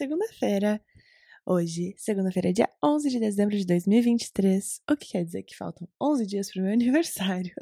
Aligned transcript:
segunda-feira. 0.00 0.82
Hoje, 1.44 1.94
segunda-feira, 1.98 2.54
dia 2.54 2.70
11 2.82 3.10
de 3.10 3.20
dezembro 3.20 3.54
de 3.54 3.66
2023, 3.66 4.80
o 4.90 4.96
que 4.96 5.10
quer 5.10 5.26
dizer 5.26 5.42
que 5.42 5.54
faltam 5.54 5.86
11 6.00 6.26
dias 6.26 6.50
para 6.50 6.62
o 6.62 6.64
meu 6.64 6.72
aniversário. 6.72 7.52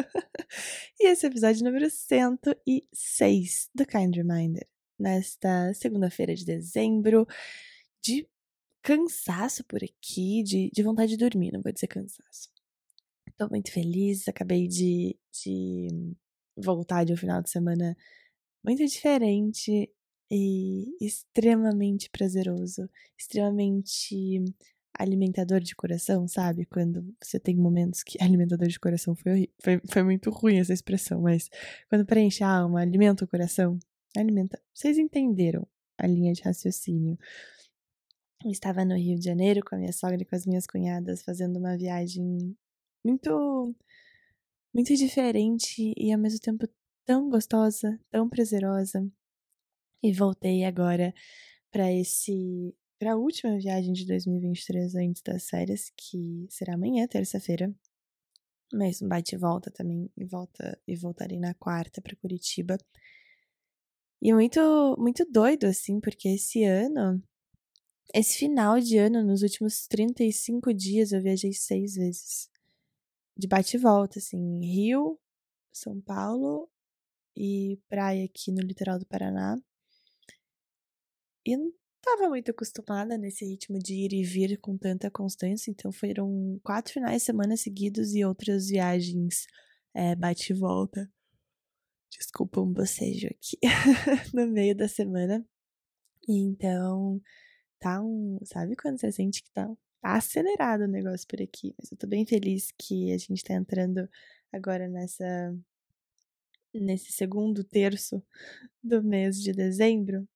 e 1.00 1.08
esse 1.08 1.26
é 1.26 1.28
o 1.28 1.32
episódio 1.32 1.64
número 1.64 1.90
106 1.90 3.70
do 3.74 3.84
Kind 3.84 4.14
Reminder. 4.14 4.64
Nesta 4.96 5.74
segunda-feira 5.74 6.32
de 6.32 6.44
dezembro, 6.44 7.26
de 8.00 8.28
cansaço 8.82 9.64
por 9.64 9.82
aqui, 9.82 10.44
de, 10.44 10.70
de 10.72 10.82
vontade 10.84 11.16
de 11.16 11.28
dormir, 11.28 11.50
não 11.52 11.60
vou 11.60 11.72
dizer 11.72 11.88
cansaço. 11.88 12.50
Tô 13.36 13.48
muito 13.48 13.72
feliz, 13.72 14.28
acabei 14.28 14.68
de, 14.68 15.18
de 15.32 15.88
voltar 16.56 17.02
de 17.02 17.12
um 17.12 17.16
final 17.16 17.42
de 17.42 17.50
semana 17.50 17.96
muito 18.64 18.84
diferente 18.86 19.92
e 20.30 20.96
extremamente 21.00 22.10
prazeroso, 22.10 22.88
extremamente 23.16 24.44
alimentador 24.98 25.60
de 25.60 25.74
coração, 25.74 26.26
sabe? 26.26 26.66
Quando 26.66 27.14
você 27.22 27.38
tem 27.38 27.56
momentos 27.56 28.02
que. 28.02 28.18
Alimentador 28.22 28.68
de 28.68 28.80
coração 28.80 29.14
foi, 29.14 29.48
foi, 29.62 29.80
foi 29.90 30.02
muito 30.02 30.30
ruim 30.30 30.58
essa 30.58 30.72
expressão, 30.72 31.22
mas 31.22 31.48
quando 31.88 32.04
preenche 32.04 32.42
a 32.44 32.48
alma, 32.50 32.80
alimenta 32.80 33.24
o 33.24 33.28
coração. 33.28 33.78
Alimenta. 34.16 34.60
Vocês 34.74 34.98
entenderam 34.98 35.66
a 35.96 36.06
linha 36.06 36.32
de 36.32 36.42
raciocínio. 36.42 37.18
Eu 38.44 38.50
estava 38.50 38.84
no 38.84 38.96
Rio 38.96 39.18
de 39.18 39.24
Janeiro 39.24 39.60
com 39.64 39.74
a 39.74 39.78
minha 39.78 39.92
sogra 39.92 40.22
e 40.22 40.24
com 40.24 40.36
as 40.36 40.46
minhas 40.46 40.66
cunhadas 40.66 41.22
fazendo 41.22 41.58
uma 41.58 41.76
viagem 41.76 42.56
muito 43.04 43.74
muito 44.72 44.94
diferente 44.94 45.92
e 45.96 46.12
ao 46.12 46.18
mesmo 46.18 46.38
tempo 46.38 46.68
tão 47.04 47.28
gostosa, 47.28 47.98
tão 48.10 48.28
prazerosa. 48.28 49.10
E 50.02 50.12
voltei 50.12 50.64
agora 50.64 51.12
para 51.70 51.92
esse 51.92 52.74
para 52.98 53.12
a 53.12 53.16
última 53.16 53.56
viagem 53.58 53.92
de 53.92 54.04
2023 54.06 54.96
antes 54.96 55.22
das 55.22 55.48
férias, 55.48 55.92
que 55.96 56.46
será 56.50 56.74
amanhã, 56.74 57.06
terça-feira. 57.06 57.72
Mas 58.72 59.00
um 59.00 59.08
bate 59.08 59.34
e 59.36 59.38
volta 59.38 59.70
também, 59.70 60.10
e 60.16 60.24
volta 60.24 60.78
e 60.86 60.96
voltarei 60.96 61.38
na 61.38 61.54
quarta 61.54 62.02
para 62.02 62.16
Curitiba. 62.16 62.76
E 64.20 64.32
muito 64.32 64.96
muito 64.98 65.24
doido 65.30 65.66
assim, 65.66 66.00
porque 66.00 66.28
esse 66.28 66.64
ano 66.64 67.22
esse 68.14 68.38
final 68.38 68.80
de 68.80 68.96
ano, 68.96 69.22
nos 69.22 69.42
últimos 69.42 69.86
35 69.86 70.72
dias, 70.72 71.12
eu 71.12 71.20
viajei 71.20 71.52
seis 71.52 71.94
vezes. 71.94 72.50
De 73.36 73.46
bate 73.46 73.76
e 73.76 73.80
volta, 73.80 74.18
assim, 74.18 74.60
Rio, 74.60 75.18
São 75.72 76.00
Paulo 76.00 76.68
e 77.36 77.78
praia 77.88 78.24
aqui 78.24 78.50
no 78.50 78.62
litoral 78.62 78.98
do 78.98 79.06
Paraná. 79.06 79.56
E 81.48 81.56
não 81.56 81.72
estava 81.96 82.28
muito 82.28 82.50
acostumada 82.50 83.16
nesse 83.16 83.42
ritmo 83.42 83.78
de 83.78 83.94
ir 83.94 84.12
e 84.12 84.22
vir 84.22 84.58
com 84.58 84.76
tanta 84.76 85.10
constância, 85.10 85.70
então 85.70 85.90
foram 85.90 86.60
quatro 86.62 86.92
finais 86.92 87.22
de 87.22 87.24
semana 87.24 87.56
seguidos 87.56 88.14
e 88.14 88.22
outras 88.22 88.68
viagens 88.68 89.46
é, 89.94 90.14
bate 90.14 90.52
e 90.52 90.54
volta. 90.54 91.10
Desculpa 92.10 92.60
um 92.60 92.70
bocejo 92.70 93.28
aqui 93.28 93.56
no 94.34 94.46
meio 94.46 94.76
da 94.76 94.86
semana. 94.86 95.42
E 96.28 96.38
então, 96.38 97.18
tá 97.78 97.98
um. 98.02 98.38
Sabe 98.44 98.76
quando 98.76 99.00
você 99.00 99.10
sente 99.10 99.42
que 99.42 99.50
tá, 99.50 99.66
tá 100.02 100.16
acelerado 100.16 100.82
o 100.82 100.86
negócio 100.88 101.26
por 101.26 101.40
aqui? 101.40 101.74
Mas 101.78 101.90
eu 101.90 101.96
tô 101.96 102.06
bem 102.06 102.26
feliz 102.26 102.70
que 102.76 103.10
a 103.10 103.16
gente 103.16 103.42
tá 103.42 103.54
entrando 103.54 104.06
agora 104.52 104.86
nessa. 104.86 105.56
Nesse 106.74 107.10
segundo 107.10 107.64
terço 107.64 108.22
do 108.82 109.02
mês 109.02 109.40
de 109.40 109.52
dezembro, 109.52 110.28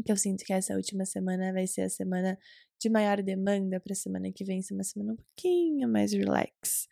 que 0.00 0.12
eu 0.12 0.16
sinto 0.16 0.44
que 0.44 0.52
essa 0.52 0.74
última 0.74 1.04
semana 1.04 1.52
vai 1.52 1.66
ser 1.66 1.82
a 1.82 1.88
semana 1.88 2.38
de 2.80 2.88
maior 2.88 3.22
demanda 3.22 3.80
para 3.80 3.92
a 3.92 3.96
semana 3.96 4.32
que 4.32 4.44
vem 4.44 4.62
ser 4.62 4.74
uma 4.74 4.84
semana 4.84 5.12
um 5.12 5.16
pouquinho 5.16 5.88
mais 5.88 6.12
relax. 6.12 6.88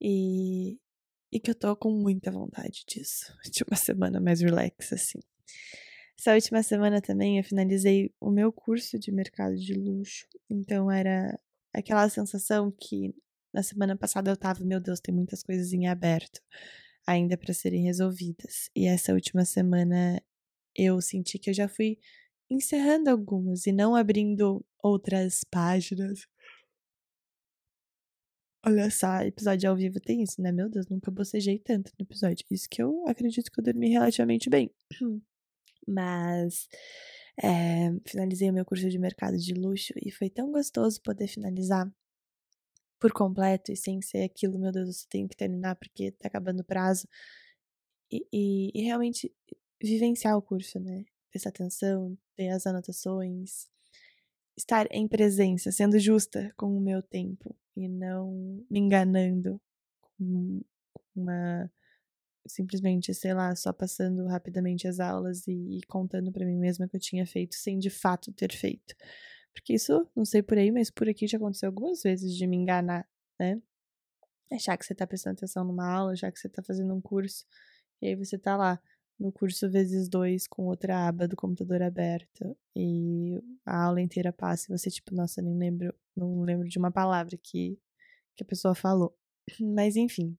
E, 0.00 0.78
e 1.32 1.40
que 1.40 1.50
eu 1.50 1.54
tô 1.54 1.74
com 1.76 1.90
muita 1.92 2.30
vontade 2.30 2.84
disso, 2.86 3.32
de 3.50 3.62
uma 3.64 3.76
semana 3.76 4.20
mais 4.20 4.40
relax, 4.40 4.92
assim. 4.92 5.20
Essa 6.18 6.34
última 6.34 6.62
semana 6.62 7.00
também 7.00 7.38
eu 7.38 7.44
finalizei 7.44 8.12
o 8.20 8.30
meu 8.30 8.52
curso 8.52 8.98
de 8.98 9.10
mercado 9.10 9.56
de 9.56 9.74
luxo, 9.74 10.26
então 10.48 10.90
era 10.90 11.38
aquela 11.72 12.08
sensação 12.08 12.70
que 12.70 13.14
na 13.52 13.62
semana 13.62 13.96
passada 13.96 14.30
eu 14.30 14.36
tava, 14.36 14.64
meu 14.64 14.80
Deus, 14.80 15.00
tem 15.00 15.14
muitas 15.14 15.42
coisas 15.42 15.72
em 15.72 15.86
aberto 15.86 16.40
ainda 17.06 17.36
para 17.36 17.52
serem 17.52 17.84
resolvidas. 17.84 18.70
E 18.74 18.86
essa 18.86 19.12
última 19.12 19.44
semana 19.44 20.22
eu 20.74 21.00
senti 21.00 21.38
que 21.38 21.50
eu 21.50 21.54
já 21.54 21.68
fui 21.68 21.98
encerrando 22.52 23.10
algumas 23.10 23.66
e 23.66 23.72
não 23.72 23.94
abrindo 23.96 24.64
outras 24.82 25.42
páginas. 25.50 26.26
Olha 28.64 28.90
só, 28.90 29.22
episódio 29.22 29.68
ao 29.68 29.76
vivo 29.76 29.98
tem 30.00 30.22
isso, 30.22 30.40
né? 30.40 30.52
Meu 30.52 30.68
Deus, 30.68 30.86
nunca 30.88 31.10
bocejei 31.10 31.58
tanto 31.58 31.90
no 31.98 32.04
episódio. 32.04 32.46
Isso 32.50 32.68
que 32.70 32.82
eu 32.82 33.04
acredito 33.08 33.50
que 33.50 33.60
eu 33.60 33.64
dormi 33.64 33.88
relativamente 33.88 34.48
bem. 34.48 34.70
Mas 35.86 36.68
é, 37.42 37.90
finalizei 38.06 38.50
o 38.50 38.52
meu 38.52 38.64
curso 38.64 38.88
de 38.88 38.98
mercado 38.98 39.36
de 39.36 39.54
luxo 39.54 39.92
e 40.00 40.12
foi 40.12 40.30
tão 40.30 40.52
gostoso 40.52 41.00
poder 41.02 41.26
finalizar 41.26 41.92
por 43.00 43.12
completo 43.12 43.72
e 43.72 43.76
sem 43.76 44.00
ser 44.00 44.22
aquilo, 44.22 44.60
meu 44.60 44.70
Deus, 44.70 45.02
eu 45.02 45.08
tenho 45.08 45.28
que 45.28 45.36
terminar 45.36 45.74
porque 45.74 46.12
tá 46.12 46.28
acabando 46.28 46.60
o 46.60 46.64
prazo. 46.64 47.08
E, 48.12 48.24
e, 48.32 48.70
e 48.74 48.82
realmente 48.84 49.34
vivenciar 49.82 50.36
o 50.36 50.42
curso, 50.42 50.78
né? 50.78 51.04
Prestar 51.32 51.48
atenção, 51.48 52.16
ter 52.36 52.50
as 52.50 52.66
anotações, 52.66 53.66
estar 54.56 54.86
em 54.90 55.08
presença, 55.08 55.72
sendo 55.72 55.98
justa 55.98 56.52
com 56.56 56.76
o 56.76 56.80
meu 56.80 57.02
tempo 57.02 57.56
e 57.74 57.88
não 57.88 58.64
me 58.70 58.78
enganando 58.78 59.60
com 60.18 60.60
uma 61.16 61.70
simplesmente, 62.46 63.14
sei 63.14 63.32
lá, 63.32 63.54
só 63.54 63.72
passando 63.72 64.26
rapidamente 64.26 64.88
as 64.88 64.98
aulas 64.98 65.46
e, 65.46 65.78
e 65.78 65.82
contando 65.86 66.32
para 66.32 66.44
mim 66.44 66.58
mesma 66.58 66.88
que 66.88 66.96
eu 66.96 67.00
tinha 67.00 67.24
feito 67.24 67.54
sem 67.54 67.78
de 67.78 67.88
fato 67.88 68.32
ter 68.32 68.52
feito. 68.52 68.94
Porque 69.54 69.74
isso, 69.74 70.08
não 70.14 70.24
sei 70.24 70.42
por 70.42 70.58
aí, 70.58 70.70
mas 70.72 70.90
por 70.90 71.08
aqui 71.08 71.26
já 71.26 71.38
aconteceu 71.38 71.68
algumas 71.68 72.02
vezes 72.02 72.34
de 72.36 72.46
me 72.46 72.56
enganar, 72.56 73.08
né? 73.38 73.60
Achar 74.50 74.76
que 74.76 74.84
você 74.84 74.94
tá 74.94 75.06
prestando 75.06 75.34
atenção 75.34 75.64
numa 75.64 75.88
aula, 75.88 76.16
já 76.16 76.30
que 76.30 76.38
você 76.38 76.48
tá 76.48 76.62
fazendo 76.62 76.92
um 76.94 77.00
curso, 77.00 77.46
e 78.00 78.08
aí 78.08 78.16
você 78.16 78.36
tá 78.36 78.56
lá 78.56 78.80
no 79.22 79.30
curso 79.32 79.70
vezes 79.70 80.08
dois 80.08 80.48
com 80.48 80.66
outra 80.66 81.06
aba 81.08 81.28
do 81.28 81.36
computador 81.36 81.80
aberta 81.80 82.56
e 82.74 83.40
a 83.64 83.84
aula 83.84 84.00
inteira 84.00 84.32
passa 84.32 84.66
e 84.66 84.76
você 84.76 84.90
tipo, 84.90 85.14
nossa, 85.14 85.40
nem 85.40 85.56
lembro, 85.56 85.94
não 86.16 86.42
lembro 86.42 86.68
de 86.68 86.78
uma 86.78 86.90
palavra 86.90 87.38
que 87.40 87.78
que 88.36 88.42
a 88.42 88.46
pessoa 88.46 88.74
falou. 88.74 89.16
Mas 89.60 89.96
enfim, 89.96 90.36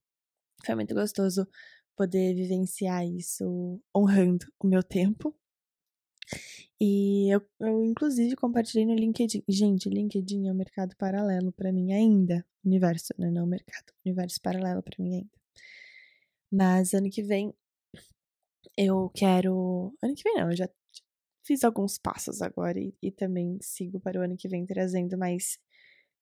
foi 0.65 0.75
muito 0.75 0.93
gostoso 0.93 1.47
poder 1.95 2.35
vivenciar 2.35 3.05
isso 3.07 3.81
honrando 3.95 4.45
o 4.59 4.67
meu 4.67 4.83
tempo. 4.83 5.33
E 6.79 7.29
eu, 7.33 7.41
eu 7.59 7.83
inclusive 7.85 8.35
compartilhei 8.35 8.85
no 8.85 8.95
LinkedIn. 8.95 9.43
Gente, 9.47 9.89
LinkedIn 9.89 10.47
é 10.47 10.51
um 10.51 10.55
mercado 10.55 10.95
paralelo 10.97 11.51
para 11.53 11.71
mim 11.71 11.93
ainda. 11.93 12.45
Universo, 12.65 13.13
né? 13.17 13.29
Não 13.29 13.45
mercado. 13.45 13.93
Universo 14.05 14.41
paralelo 14.41 14.81
para 14.81 14.95
mim 14.99 15.15
ainda. 15.15 15.43
Mas 16.51 16.93
ano 16.93 17.09
que 17.09 17.23
vem 17.23 17.53
eu 18.77 19.09
quero. 19.15 19.93
Ano 20.01 20.15
que 20.15 20.23
vem 20.23 20.35
não, 20.35 20.51
eu 20.51 20.55
já 20.57 20.69
fiz 21.45 21.63
alguns 21.63 21.97
passos 21.97 22.41
agora 22.41 22.79
e, 22.79 22.95
e 23.01 23.11
também 23.11 23.59
sigo 23.61 23.99
para 23.99 24.19
o 24.19 24.23
ano 24.23 24.37
que 24.37 24.47
vem 24.47 24.65
trazendo 24.65 25.17
mais 25.17 25.59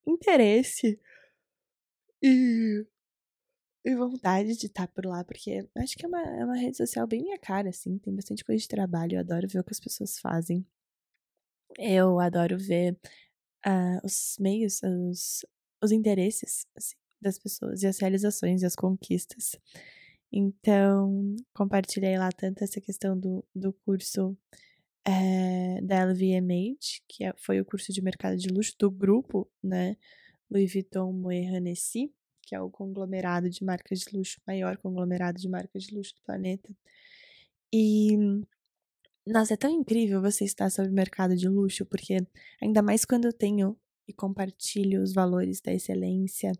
interesse 0.05 0.99
e, 2.21 2.85
e 3.85 3.95
vontade 3.95 4.55
de 4.57 4.67
estar 4.67 4.87
por 4.87 5.05
lá, 5.05 5.23
porque 5.23 5.67
acho 5.77 5.95
que 5.97 6.05
é 6.05 6.07
uma, 6.07 6.21
é 6.21 6.45
uma 6.45 6.57
rede 6.57 6.77
social 6.77 7.07
bem 7.07 7.23
minha 7.23 7.37
cara, 7.37 7.69
assim, 7.69 7.97
tem 7.99 8.15
bastante 8.15 8.43
coisa 8.43 8.61
de 8.61 8.67
trabalho, 8.67 9.15
eu 9.15 9.19
adoro 9.19 9.47
ver 9.47 9.59
o 9.59 9.63
que 9.63 9.73
as 9.73 9.79
pessoas 9.79 10.19
fazem. 10.19 10.65
Eu 11.77 12.19
adoro 12.19 12.57
ver 12.57 12.97
uh, 13.65 14.05
os 14.05 14.37
meios, 14.39 14.81
os, 14.83 15.45
os 15.81 15.91
interesses 15.91 16.65
assim, 16.75 16.95
das 17.21 17.39
pessoas 17.39 17.83
e 17.83 17.87
as 17.87 17.99
realizações 17.99 18.61
e 18.61 18.65
as 18.65 18.75
conquistas. 18.75 19.55
Então, 20.31 21.35
compartilhei 21.53 22.17
lá 22.17 22.31
tanto 22.31 22.63
essa 22.63 22.79
questão 22.79 23.19
do, 23.19 23.43
do 23.53 23.73
curso 23.85 24.37
é, 25.05 25.81
da 25.81 26.05
LVMH, 26.05 27.01
que 27.07 27.23
foi 27.37 27.59
o 27.59 27.65
curso 27.65 27.91
de 27.91 28.01
mercado 28.01 28.37
de 28.37 28.47
luxo 28.47 28.75
do 28.79 28.89
grupo, 28.89 29.49
né? 29.61 29.97
Louis 30.49 30.71
Vuitton 30.71 31.11
Moet 31.11 31.45
Hennessy, 31.45 32.13
que 32.41 32.55
é 32.55 32.61
o 32.61 32.69
conglomerado 32.69 33.49
de 33.49 33.63
marcas 33.63 33.99
de 33.99 34.17
luxo, 34.17 34.39
maior 34.45 34.77
conglomerado 34.77 35.39
de 35.39 35.49
marcas 35.49 35.83
de 35.83 35.95
luxo 35.95 36.15
do 36.15 36.21
planeta. 36.23 36.69
E 37.73 38.17
nossa, 39.25 39.53
é 39.53 39.57
tão 39.57 39.69
incrível 39.69 40.21
você 40.21 40.45
estar 40.45 40.69
sobre 40.69 40.91
mercado 40.91 41.35
de 41.35 41.47
luxo, 41.47 41.85
porque 41.85 42.17
ainda 42.61 42.81
mais 42.81 43.05
quando 43.05 43.25
eu 43.25 43.33
tenho 43.33 43.77
e 44.13 44.97
os 44.97 45.13
valores 45.13 45.61
da 45.61 45.73
excelência 45.73 46.51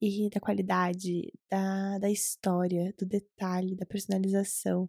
e 0.00 0.28
da 0.30 0.40
qualidade, 0.40 1.32
da, 1.50 1.98
da 1.98 2.10
história, 2.10 2.94
do 2.98 3.06
detalhe, 3.06 3.74
da 3.74 3.86
personalização. 3.86 4.88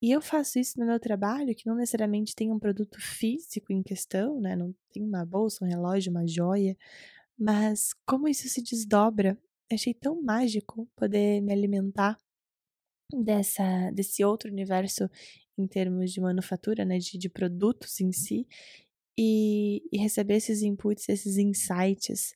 E 0.00 0.10
eu 0.10 0.20
faço 0.20 0.58
isso 0.58 0.80
no 0.80 0.86
meu 0.86 0.98
trabalho, 0.98 1.54
que 1.54 1.66
não 1.66 1.76
necessariamente 1.76 2.34
tem 2.34 2.50
um 2.50 2.58
produto 2.58 3.00
físico 3.00 3.72
em 3.72 3.82
questão, 3.82 4.40
né? 4.40 4.56
Não 4.56 4.74
tem 4.92 5.02
uma 5.02 5.24
bolsa, 5.24 5.64
um 5.64 5.68
relógio, 5.68 6.10
uma 6.10 6.26
joia, 6.26 6.76
mas 7.38 7.94
como 8.04 8.28
isso 8.28 8.48
se 8.48 8.62
desdobra, 8.62 9.38
achei 9.72 9.94
tão 9.94 10.20
mágico 10.20 10.88
poder 10.96 11.40
me 11.40 11.52
alimentar 11.52 12.18
dessa 13.12 13.90
desse 13.92 14.24
outro 14.24 14.50
universo 14.50 15.08
em 15.56 15.66
termos 15.66 16.12
de 16.12 16.20
manufatura, 16.20 16.84
né, 16.84 16.98
de, 16.98 17.18
de 17.18 17.28
produtos 17.28 18.00
em 18.00 18.10
si, 18.10 18.46
e, 19.16 19.82
e 19.92 19.98
receber 19.98 20.36
esses 20.36 20.62
inputs, 20.62 21.08
esses 21.08 21.36
insights 21.36 22.34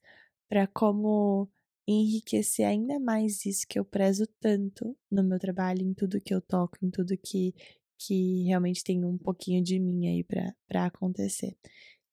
para 0.48 0.66
como 0.66 1.48
enriquecer 1.86 2.66
ainda 2.66 2.98
mais 2.98 3.46
isso 3.46 3.66
que 3.66 3.78
eu 3.78 3.84
prezo 3.84 4.26
tanto 4.40 4.96
no 5.10 5.22
meu 5.22 5.38
trabalho, 5.38 5.82
em 5.82 5.94
tudo 5.94 6.20
que 6.20 6.34
eu 6.34 6.40
toco, 6.40 6.76
em 6.82 6.90
tudo 6.90 7.16
que, 7.16 7.54
que 7.98 8.44
realmente 8.44 8.82
tem 8.82 9.04
um 9.04 9.16
pouquinho 9.16 9.62
de 9.62 9.78
mim 9.78 10.08
aí 10.08 10.24
para 10.24 10.86
acontecer. 10.86 11.56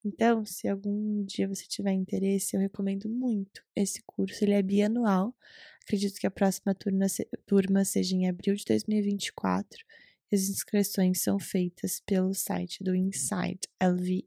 Então, 0.06 0.45
se 0.45 0.68
algum 0.68 1.24
dia 1.24 1.48
você 1.48 1.65
tiver 1.65 1.94
interesse, 1.94 2.56
eu 2.56 2.60
recomendo 2.60 3.10
muito 3.10 3.63
esse 3.75 4.04
curso. 4.06 4.44
Ele 4.44 4.51
é 4.51 4.62
bianual. 4.62 5.33
Acredito 5.81 6.19
que 6.19 6.27
a 6.27 6.31
próxima 6.31 6.75
turma, 6.75 7.06
turma 7.45 7.86
seja 7.86 8.13
em 8.15 8.27
abril 8.27 8.54
de 8.56 8.65
2024. 8.65 9.86
As 10.33 10.50
inscrições 10.50 11.21
são 11.21 11.38
feitas 11.38 12.00
pelo 12.00 12.33
site 12.33 12.83
do 12.83 12.95
Insight, 12.95 13.69
LVMH. 13.80 14.25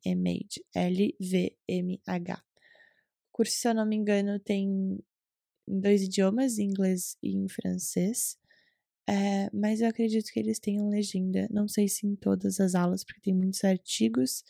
O 2.38 3.32
curso, 3.32 3.52
se 3.52 3.66
eu 3.66 3.74
não 3.74 3.84
me 3.84 3.96
engano, 3.96 4.38
tem 4.38 5.02
em 5.68 5.80
dois 5.80 6.02
idiomas, 6.02 6.60
inglês 6.60 7.16
e 7.20 7.34
em 7.34 7.48
francês. 7.48 8.38
É, 9.08 9.50
mas 9.52 9.80
eu 9.80 9.88
acredito 9.88 10.30
que 10.32 10.38
eles 10.38 10.60
tenham 10.60 10.88
legenda. 10.88 11.48
Não 11.50 11.66
sei 11.66 11.88
se 11.88 12.06
em 12.06 12.14
todas 12.14 12.60
as 12.60 12.76
aulas, 12.76 13.02
porque 13.02 13.20
tem 13.20 13.34
muitos 13.34 13.64
artigos 13.64 14.44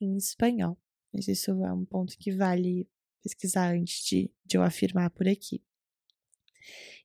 em 0.00 0.16
espanhol. 0.16 0.78
Mas 1.12 1.26
isso 1.26 1.50
é 1.50 1.72
um 1.72 1.84
ponto 1.84 2.16
que 2.16 2.30
vale 2.30 2.88
pesquisar 3.20 3.74
antes 3.74 4.04
de, 4.04 4.30
de 4.44 4.56
eu 4.56 4.62
afirmar 4.62 5.10
por 5.10 5.26
aqui. 5.26 5.60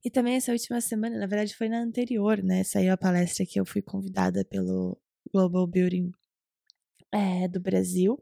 E 0.03 0.11
também 0.11 0.35
essa 0.35 0.51
última 0.51 0.79
semana, 0.81 1.17
na 1.17 1.27
verdade 1.27 1.55
foi 1.55 1.69
na 1.69 1.81
anterior, 1.81 2.41
né? 2.43 2.63
Saiu 2.63 2.93
a 2.93 2.97
palestra 2.97 3.45
que 3.45 3.59
eu 3.59 3.65
fui 3.65 3.81
convidada 3.81 4.45
pelo 4.45 4.97
Global 5.33 5.67
Building 5.67 6.11
é, 7.11 7.47
do 7.47 7.59
Brasil. 7.59 8.21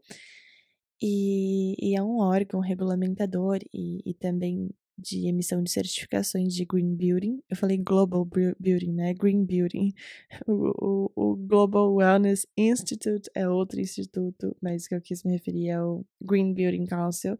E, 1.00 1.74
e, 1.78 1.94
é 1.94 2.02
um 2.02 2.18
órgão 2.18 2.60
regulamentador 2.60 3.58
e, 3.72 4.00
e 4.04 4.14
também 4.14 4.70
de 4.98 5.28
emissão 5.28 5.62
de 5.62 5.70
certificações 5.70 6.54
de 6.54 6.64
Green 6.64 6.96
Building. 6.96 7.42
Eu 7.50 7.56
falei 7.56 7.76
Global 7.76 8.26
Building, 8.58 8.92
né? 8.92 9.14
Green 9.14 9.44
Building. 9.44 9.92
O, 10.46 11.10
o, 11.14 11.32
o, 11.32 11.36
Global 11.36 11.94
Wellness 11.94 12.46
Institute 12.56 13.30
é 13.34 13.48
outro 13.48 13.80
instituto, 13.80 14.56
mas 14.60 14.88
que 14.88 14.94
eu 14.94 15.00
quis 15.00 15.22
me 15.22 15.32
referir 15.32 15.68
é 15.68 15.82
o 15.82 16.04
Green 16.20 16.54
Building 16.54 16.86
Council 16.86 17.38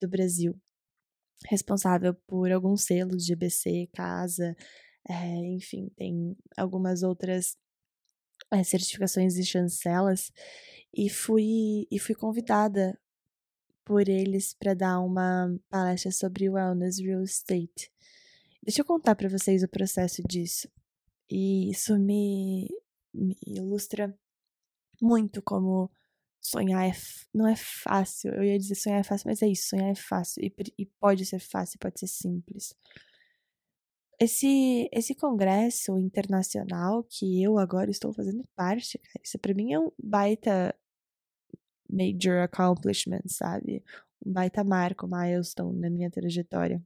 do 0.00 0.08
Brasil 0.08 0.58
responsável 1.44 2.14
por 2.26 2.50
alguns 2.50 2.84
selos 2.84 3.24
de 3.24 3.32
GBC, 3.32 3.88
Casa, 3.92 4.56
é, 5.08 5.36
enfim, 5.54 5.90
tem 5.96 6.36
algumas 6.56 7.02
outras 7.02 7.56
é, 8.50 8.62
certificações 8.64 9.36
e 9.36 9.44
chancelas, 9.44 10.32
e 10.92 11.08
fui, 11.10 11.86
e 11.90 11.98
fui 11.98 12.14
convidada 12.14 12.98
por 13.84 14.08
eles 14.08 14.54
para 14.54 14.74
dar 14.74 15.00
uma 15.00 15.54
palestra 15.68 16.10
sobre 16.10 16.48
wellness 16.48 16.98
real 16.98 17.22
estate. 17.22 17.90
Deixa 18.62 18.80
eu 18.80 18.84
contar 18.84 19.14
para 19.14 19.28
vocês 19.28 19.62
o 19.62 19.68
processo 19.68 20.22
disso. 20.26 20.68
E 21.30 21.70
isso 21.70 21.96
me, 21.98 22.68
me 23.14 23.36
ilustra 23.46 24.12
muito 25.00 25.40
como 25.42 25.90
sonhar 26.50 26.86
é, 26.88 26.92
não 27.34 27.46
é 27.46 27.56
fácil. 27.56 28.32
Eu 28.34 28.44
ia 28.44 28.58
dizer 28.58 28.74
sonhar 28.74 29.00
é 29.00 29.02
fácil, 29.02 29.28
mas 29.28 29.42
é 29.42 29.48
isso, 29.48 29.68
sonhar 29.68 29.90
é 29.90 29.94
fácil. 29.94 30.42
E, 30.44 30.52
e 30.78 30.86
pode 31.00 31.24
ser 31.26 31.38
fácil, 31.40 31.78
pode 31.78 31.98
ser 32.00 32.06
simples. 32.06 32.74
Esse, 34.18 34.88
esse 34.92 35.14
congresso 35.14 35.98
internacional 35.98 37.04
que 37.04 37.42
eu 37.42 37.58
agora 37.58 37.90
estou 37.90 38.12
fazendo 38.14 38.44
parte, 38.56 38.98
cara, 38.98 39.20
isso 39.22 39.38
pra 39.38 39.52
mim 39.52 39.72
é 39.72 39.78
um 39.78 39.92
baita 40.02 40.74
major 41.88 42.42
accomplishment, 42.42 43.22
sabe? 43.26 43.84
Um 44.24 44.32
baita 44.32 44.64
marco, 44.64 45.06
milestone 45.06 45.78
na 45.78 45.90
minha 45.90 46.10
trajetória. 46.10 46.82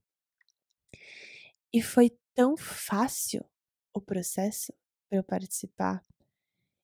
E 1.72 1.80
foi 1.80 2.10
tão 2.34 2.56
fácil 2.56 3.44
o 3.94 4.00
processo 4.00 4.72
para 5.08 5.18
eu 5.18 5.24
participar 5.24 6.02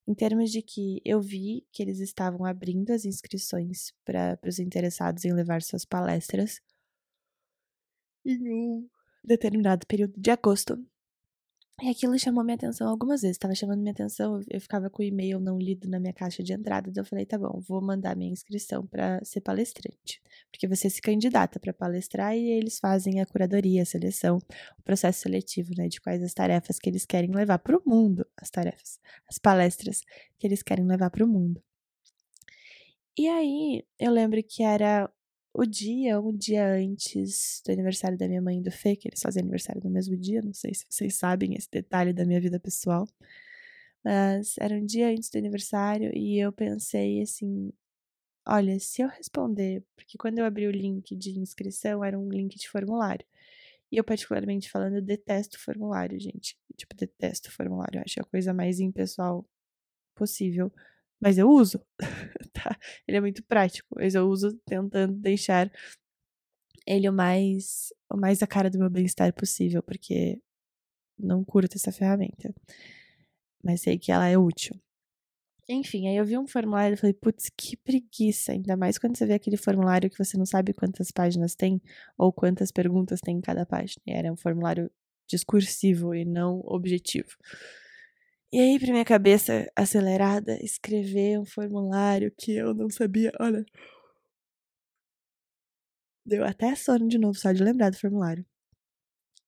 em 0.07 0.13
termos 0.13 0.51
de 0.51 0.61
que 0.61 1.01
eu 1.03 1.21
vi 1.21 1.67
que 1.71 1.83
eles 1.83 1.99
estavam 1.99 2.45
abrindo 2.45 2.91
as 2.91 3.05
inscrições 3.05 3.93
para 4.05 4.39
os 4.45 4.57
interessados 4.59 5.25
em 5.25 5.33
levar 5.33 5.61
suas 5.61 5.85
palestras 5.85 6.61
em 8.25 8.37
um 8.49 8.89
determinado 9.23 9.85
período 9.87 10.13
de 10.17 10.31
agosto. 10.31 10.77
E 11.79 11.89
aquilo 11.89 12.17
chamou 12.17 12.43
minha 12.43 12.55
atenção 12.55 12.89
algumas 12.89 13.21
vezes, 13.21 13.35
estava 13.35 13.53
chamando 13.53 13.81
minha 13.81 13.91
atenção, 13.91 14.41
eu 14.49 14.59
ficava 14.59 14.89
com 14.89 15.03
o 15.03 15.05
e-mail 15.05 15.39
não 15.39 15.59
lido 15.59 15.87
na 15.87 15.99
minha 15.99 16.11
caixa 16.11 16.41
de 16.41 16.51
entrada, 16.51 16.89
então 16.89 17.01
eu 17.03 17.05
falei, 17.05 17.23
tá 17.23 17.37
bom, 17.37 17.59
vou 17.67 17.79
mandar 17.79 18.15
minha 18.15 18.31
inscrição 18.31 18.85
para 18.87 19.23
ser 19.23 19.41
palestrante. 19.41 20.19
Porque 20.51 20.67
você 20.67 20.89
se 20.89 20.99
candidata 20.99 21.59
para 21.59 21.71
palestrar 21.71 22.35
e 22.35 22.49
eles 22.49 22.79
fazem 22.79 23.21
a 23.21 23.27
curadoria, 23.27 23.83
a 23.83 23.85
seleção, 23.85 24.39
o 24.79 24.81
processo 24.81 25.21
seletivo, 25.21 25.71
né, 25.77 25.87
de 25.87 26.01
quais 26.01 26.23
as 26.23 26.33
tarefas 26.33 26.79
que 26.79 26.89
eles 26.89 27.05
querem 27.05 27.29
levar 27.31 27.59
para 27.59 27.77
o 27.77 27.81
mundo, 27.85 28.25
as 28.35 28.49
tarefas, 28.49 28.99
as 29.29 29.37
palestras 29.37 30.01
que 30.39 30.47
eles 30.47 30.63
querem 30.63 30.85
levar 30.87 31.11
para 31.11 31.23
o 31.23 31.27
mundo. 31.27 31.61
E 33.15 33.27
aí, 33.27 33.83
eu 33.99 34.11
lembro 34.11 34.41
que 34.43 34.63
era 34.63 35.09
o 35.57 35.65
dia, 35.65 36.21
um 36.21 36.37
dia 36.37 36.71
antes 36.71 37.63
do 37.65 37.71
aniversário 37.71 38.15
da 38.15 38.27
minha 38.27 38.41
mãe 38.41 38.59
e 38.59 38.61
do 38.61 38.69
Fê, 38.69 38.95
que 38.95 39.07
eles 39.07 39.19
fazem 39.19 39.41
aniversário 39.41 39.81
no 39.83 39.89
mesmo 39.89 40.15
dia, 40.15 40.39
não 40.39 40.53
sei 40.53 40.71
se 40.71 40.85
vocês 40.87 41.15
sabem 41.15 41.55
esse 41.55 41.67
detalhe 41.71 42.13
da 42.13 42.23
minha 42.25 42.39
vida 42.39 42.59
pessoal. 42.59 43.07
Mas 44.03 44.55
era 44.59 44.75
um 44.75 44.85
dia 44.85 45.09
antes 45.09 45.31
do 45.31 45.37
aniversário 45.39 46.15
e 46.15 46.39
eu 46.39 46.51
pensei 46.51 47.23
assim: 47.23 47.73
olha, 48.47 48.79
se 48.79 49.01
eu 49.01 49.07
responder, 49.07 49.83
porque 49.95 50.15
quando 50.15 50.37
eu 50.37 50.45
abri 50.45 50.67
o 50.67 50.71
link 50.71 51.15
de 51.15 51.39
inscrição 51.39 52.03
era 52.05 52.19
um 52.19 52.29
link 52.29 52.55
de 52.55 52.69
formulário. 52.69 53.25
E 53.91 53.97
eu, 53.97 54.03
particularmente 54.03 54.69
falando, 54.69 55.01
detesto 55.01 55.59
formulário, 55.59 56.19
gente. 56.19 56.55
Tipo, 56.75 56.95
detesto 56.95 57.51
formulário. 57.51 57.97
Eu 57.97 58.03
acho 58.05 58.21
a 58.21 58.25
coisa 58.25 58.53
mais 58.53 58.79
impessoal 58.79 59.43
possível 60.13 60.71
mas 61.19 61.37
eu 61.37 61.49
uso, 61.49 61.81
tá? 62.53 62.77
Ele 63.07 63.17
é 63.17 63.21
muito 63.21 63.43
prático, 63.43 63.87
mas 63.95 64.15
eu 64.15 64.27
uso 64.27 64.53
tentando 64.65 65.13
deixar 65.13 65.71
ele 66.85 67.09
o 67.09 67.13
mais, 67.13 67.93
o 68.09 68.17
mais 68.17 68.41
a 68.41 68.47
cara 68.47 68.69
do 68.69 68.79
meu 68.79 68.89
bem-estar 68.89 69.33
possível, 69.33 69.83
porque 69.83 70.39
não 71.19 71.43
curto 71.43 71.75
essa 71.75 71.91
ferramenta. 71.91 72.53
Mas 73.63 73.81
sei 73.81 73.97
que 73.97 74.11
ela 74.11 74.27
é 74.27 74.37
útil. 74.37 74.79
Enfim, 75.69 76.07
aí 76.07 76.15
eu 76.15 76.25
vi 76.25 76.37
um 76.37 76.47
formulário 76.47 76.93
e 76.93 76.97
falei, 76.97 77.13
putz, 77.13 77.49
que 77.49 77.75
preguiça. 77.75 78.53
Ainda 78.53 78.77
mais 78.77 78.97
quando 78.97 79.17
você 79.17 79.25
vê 79.25 79.33
aquele 79.33 79.57
formulário 79.57 80.09
que 80.09 80.17
você 80.17 80.37
não 80.37 80.45
sabe 80.45 80.73
quantas 80.73 81.11
páginas 81.11 81.55
tem 81.55 81.81
ou 82.17 82.31
quantas 82.31 82.71
perguntas 82.71 83.19
tem 83.19 83.37
em 83.37 83.41
cada 83.41 83.65
página. 83.65 84.01
E 84.07 84.11
era 84.13 84.31
um 84.31 84.37
formulário 84.37 84.89
discursivo 85.27 86.15
e 86.15 86.23
não 86.23 86.61
objetivo. 86.63 87.35
E 88.51 88.59
aí, 88.61 88.79
pra 88.79 88.91
minha 88.91 89.03
cabeça 89.05 89.69
acelerada, 89.75 90.57
escrever 90.63 91.37
um 91.39 91.45
formulário 91.45 92.31
que 92.37 92.53
eu 92.55 92.73
não 92.73 92.89
sabia. 92.89 93.31
Olha. 93.39 93.65
Deu 96.25 96.43
até 96.45 96.75
sono 96.75 97.07
de 97.07 97.17
novo, 97.17 97.37
só 97.37 97.51
de 97.51 97.63
lembrar 97.63 97.89
do 97.89 97.97
formulário. 97.99 98.45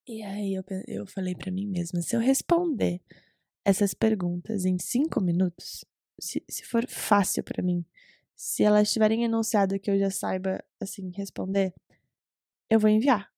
E 0.08 0.24
aí 0.24 0.54
eu, 0.54 0.64
eu 0.88 1.06
falei 1.06 1.36
para 1.36 1.52
mim 1.52 1.68
mesma: 1.68 2.02
se 2.02 2.16
eu 2.16 2.20
responder 2.20 3.02
essas 3.64 3.94
perguntas 3.94 4.66
em 4.66 4.80
cinco 4.80 5.22
minutos, 5.22 5.86
se, 6.20 6.44
se 6.50 6.66
for 6.66 6.88
fácil 6.90 7.44
para 7.44 7.64
mim, 7.64 7.86
se 8.36 8.64
elas 8.64 8.92
tiverem 8.92 9.24
enunciado 9.24 9.80
que 9.80 9.92
eu 9.92 10.00
já 10.00 10.10
saiba, 10.10 10.64
assim, 10.82 11.12
responder, 11.16 11.74
eu 12.70 12.80
vou 12.80 12.90
enviar. 12.90 13.32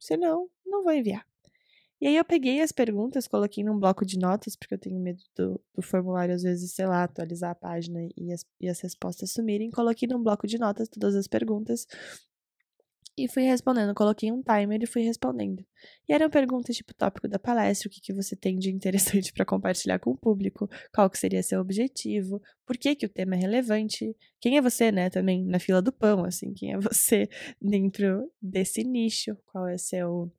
Se 0.00 0.16
não, 0.16 0.50
não 0.66 0.84
vou 0.84 0.92
enviar. 0.94 1.27
E 2.00 2.06
aí 2.06 2.16
eu 2.16 2.24
peguei 2.24 2.60
as 2.60 2.70
perguntas, 2.70 3.26
coloquei 3.26 3.64
num 3.64 3.78
bloco 3.78 4.06
de 4.06 4.18
notas, 4.18 4.54
porque 4.54 4.74
eu 4.74 4.78
tenho 4.78 5.00
medo 5.00 5.22
do, 5.36 5.60
do 5.74 5.82
formulário, 5.82 6.34
às 6.34 6.42
vezes, 6.42 6.72
sei 6.72 6.86
lá, 6.86 7.02
atualizar 7.02 7.50
a 7.50 7.54
página 7.54 8.00
e 8.16 8.32
as, 8.32 8.44
e 8.60 8.68
as 8.68 8.80
respostas 8.80 9.32
sumirem. 9.32 9.70
Coloquei 9.70 10.08
num 10.08 10.22
bloco 10.22 10.46
de 10.46 10.58
notas 10.58 10.88
todas 10.88 11.16
as 11.16 11.26
perguntas 11.26 11.86
e 13.18 13.28
fui 13.28 13.42
respondendo. 13.42 13.94
Coloquei 13.94 14.30
um 14.30 14.42
timer 14.42 14.82
e 14.82 14.86
fui 14.86 15.02
respondendo. 15.02 15.64
E 16.08 16.12
eram 16.12 16.30
perguntas 16.30 16.76
tipo 16.76 16.94
tópico 16.94 17.26
da 17.26 17.38
palestra, 17.38 17.88
o 17.88 17.90
que, 17.90 18.00
que 18.00 18.12
você 18.12 18.36
tem 18.36 18.56
de 18.56 18.70
interessante 18.70 19.32
para 19.34 19.44
compartilhar 19.44 19.98
com 19.98 20.12
o 20.12 20.16
público, 20.16 20.68
qual 20.94 21.10
que 21.10 21.18
seria 21.18 21.42
seu 21.42 21.60
objetivo, 21.60 22.40
por 22.64 22.76
que, 22.76 22.94
que 22.94 23.06
o 23.06 23.08
tema 23.08 23.34
é 23.34 23.38
relevante, 23.38 24.16
quem 24.40 24.56
é 24.56 24.62
você, 24.62 24.92
né, 24.92 25.10
também 25.10 25.44
na 25.44 25.58
fila 25.58 25.82
do 25.82 25.92
pão, 25.92 26.24
assim, 26.24 26.52
quem 26.54 26.72
é 26.72 26.78
você 26.78 27.28
dentro 27.60 28.30
desse 28.40 28.84
nicho, 28.84 29.36
qual 29.46 29.66
é 29.66 29.76
seu... 29.76 30.32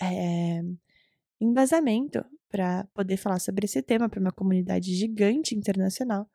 É, 0.00 0.62
embasamento 1.40 2.24
para 2.50 2.84
poder 2.94 3.16
falar 3.16 3.38
sobre 3.38 3.66
esse 3.66 3.82
tema 3.82 4.08
para 4.08 4.20
uma 4.20 4.32
comunidade 4.32 4.94
gigante 4.94 5.54
internacional. 5.54 6.28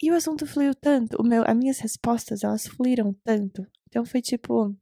E 0.00 0.10
o 0.12 0.14
assunto 0.14 0.46
fluiu 0.46 0.74
tanto, 0.74 1.16
o 1.20 1.24
meu, 1.24 1.42
as 1.44 1.56
minhas 1.56 1.80
respostas, 1.80 2.44
elas 2.44 2.66
fluíram 2.66 3.12
tanto. 3.24 3.66
Então 3.88 4.04
foi 4.04 4.22
tipo, 4.22 4.76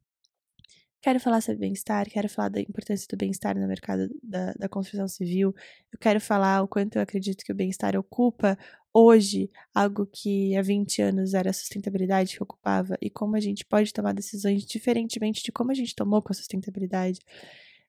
quero 1.00 1.18
falar 1.18 1.40
sobre 1.40 1.60
bem-estar, 1.60 2.06
quero 2.10 2.28
falar 2.28 2.50
da 2.50 2.60
importância 2.60 3.06
do 3.08 3.16
bem-estar 3.16 3.58
no 3.58 3.66
mercado 3.66 4.08
da, 4.22 4.52
da 4.52 4.68
construção 4.68 5.08
civil, 5.08 5.54
eu 5.90 5.98
quero 5.98 6.20
falar 6.20 6.62
o 6.62 6.68
quanto 6.68 6.96
eu 6.96 7.02
acredito 7.02 7.44
que 7.44 7.52
o 7.52 7.54
bem-estar 7.54 7.96
ocupa 7.96 8.58
hoje 8.92 9.50
algo 9.74 10.06
que 10.06 10.56
há 10.56 10.62
20 10.62 11.02
anos 11.02 11.32
era 11.32 11.50
a 11.50 11.52
sustentabilidade 11.52 12.36
que 12.36 12.42
ocupava 12.42 12.96
e 13.00 13.08
como 13.08 13.36
a 13.36 13.40
gente 13.40 13.64
pode 13.64 13.92
tomar 13.92 14.12
decisões 14.12 14.64
diferentemente 14.64 15.42
de 15.42 15.52
como 15.52 15.70
a 15.70 15.74
gente 15.74 15.94
tomou 15.94 16.22
com 16.22 16.32
a 16.32 16.34
sustentabilidade. 16.34 17.20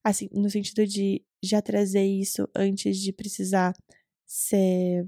Assim, 0.04 0.30
no 0.32 0.50
sentido 0.50 0.86
de 0.86 1.24
já 1.44 1.62
trazer 1.62 2.06
isso 2.06 2.48
antes 2.56 2.98
de 2.98 3.12
precisar 3.12 3.74
ser 4.26 5.06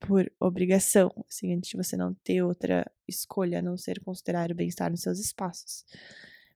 por 0.00 0.30
obrigação, 0.40 1.10
assim, 1.28 1.54
antes 1.54 1.70
de 1.70 1.76
você 1.76 1.96
não 1.96 2.12
ter 2.24 2.42
outra 2.42 2.90
escolha 3.06 3.60
a 3.60 3.62
não 3.62 3.76
ser 3.76 4.00
considerar 4.00 4.50
o 4.50 4.54
bem-estar 4.54 4.90
nos 4.90 5.02
seus 5.02 5.18
espaços. 5.20 5.84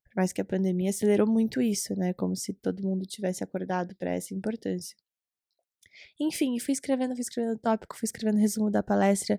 Por 0.04 0.16
mais 0.16 0.32
que 0.32 0.40
a 0.40 0.44
pandemia 0.44 0.90
acelerou 0.90 1.26
muito 1.28 1.60
isso, 1.60 1.94
né? 1.94 2.12
Como 2.14 2.34
se 2.34 2.52
todo 2.54 2.82
mundo 2.82 3.06
tivesse 3.06 3.44
acordado 3.44 3.94
para 3.96 4.14
essa 4.14 4.34
importância. 4.34 4.96
Enfim, 6.18 6.58
fui 6.58 6.72
escrevendo, 6.72 7.14
fui 7.14 7.22
escrevendo 7.22 7.58
tópico, 7.58 7.96
fui 7.96 8.06
escrevendo 8.06 8.38
resumo 8.38 8.70
da 8.70 8.82
palestra, 8.82 9.38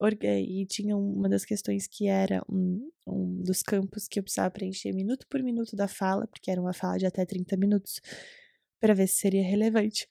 e 0.00 0.64
tinha 0.66 0.96
uma 0.96 1.28
das 1.28 1.44
questões 1.44 1.86
que 1.86 2.06
era 2.06 2.42
um, 2.48 2.90
um 3.06 3.42
dos 3.42 3.62
campos 3.62 4.06
que 4.06 4.18
eu 4.18 4.22
precisava 4.22 4.50
preencher 4.50 4.92
minuto 4.92 5.26
por 5.28 5.42
minuto 5.42 5.74
da 5.74 5.88
fala, 5.88 6.26
porque 6.26 6.50
era 6.50 6.60
uma 6.60 6.72
fala 6.72 6.98
de 6.98 7.06
até 7.06 7.24
30 7.24 7.56
minutos, 7.56 8.00
para 8.80 8.94
ver 8.94 9.08
se 9.08 9.16
seria 9.16 9.42
relevante. 9.42 10.08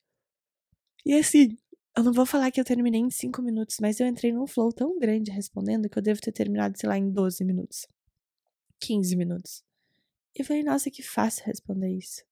E 1.05 1.13
assim, 1.13 1.57
eu 1.95 2.03
não 2.03 2.11
vou 2.11 2.25
falar 2.25 2.51
que 2.51 2.59
eu 2.59 2.65
terminei 2.65 3.01
em 3.01 3.09
5 3.09 3.41
minutos, 3.41 3.77
mas 3.81 3.99
eu 3.99 4.07
entrei 4.07 4.31
num 4.33 4.45
flow 4.45 4.71
tão 4.73 4.99
grande 4.99 5.31
respondendo 5.31 5.89
que 5.89 5.97
eu 5.97 6.03
devo 6.03 6.19
ter 6.19 6.31
terminado, 6.31 6.77
sei 6.77 6.89
lá, 6.89 6.97
em 6.97 7.09
12 7.09 7.43
minutos. 7.45 7.87
15 8.79 9.15
minutos. 9.15 9.63
E 10.37 10.43
falei, 10.43 10.63
nossa, 10.63 10.91
que 10.91 11.01
fácil 11.01 11.45
responder 11.45 11.89
isso. 11.89 12.23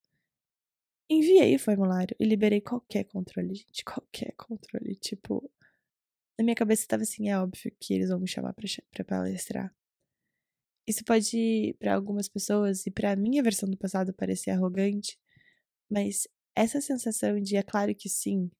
Enviei 1.09 1.55
o 1.55 1.59
formulário 1.59 2.15
e 2.19 2.25
liberei 2.25 2.61
qualquer 2.61 3.05
controle, 3.05 3.55
gente. 3.55 3.83
Qualquer 3.83 4.33
controle. 4.33 4.95
Tipo, 4.95 5.49
na 6.37 6.43
minha 6.43 6.55
cabeça 6.55 6.83
estava 6.83 7.03
assim: 7.03 7.29
é 7.29 7.39
óbvio 7.39 7.71
que 7.79 7.93
eles 7.93 8.09
vão 8.09 8.19
me 8.19 8.27
chamar 8.27 8.53
pra 8.53 9.05
palestrar. 9.05 9.73
Isso 10.87 11.03
pode, 11.03 11.75
para 11.79 11.95
algumas 11.95 12.27
pessoas, 12.29 12.85
e 12.85 12.91
para 12.91 13.15
minha 13.15 13.41
versão 13.41 13.67
do 13.69 13.77
passado, 13.77 14.13
parecer 14.13 14.51
arrogante, 14.51 15.17
mas 15.89 16.27
essa 16.55 16.79
sensação 16.81 17.39
de 17.41 17.57
é 17.57 17.63
claro 17.63 17.93
que 17.95 18.09
sim, 18.09 18.51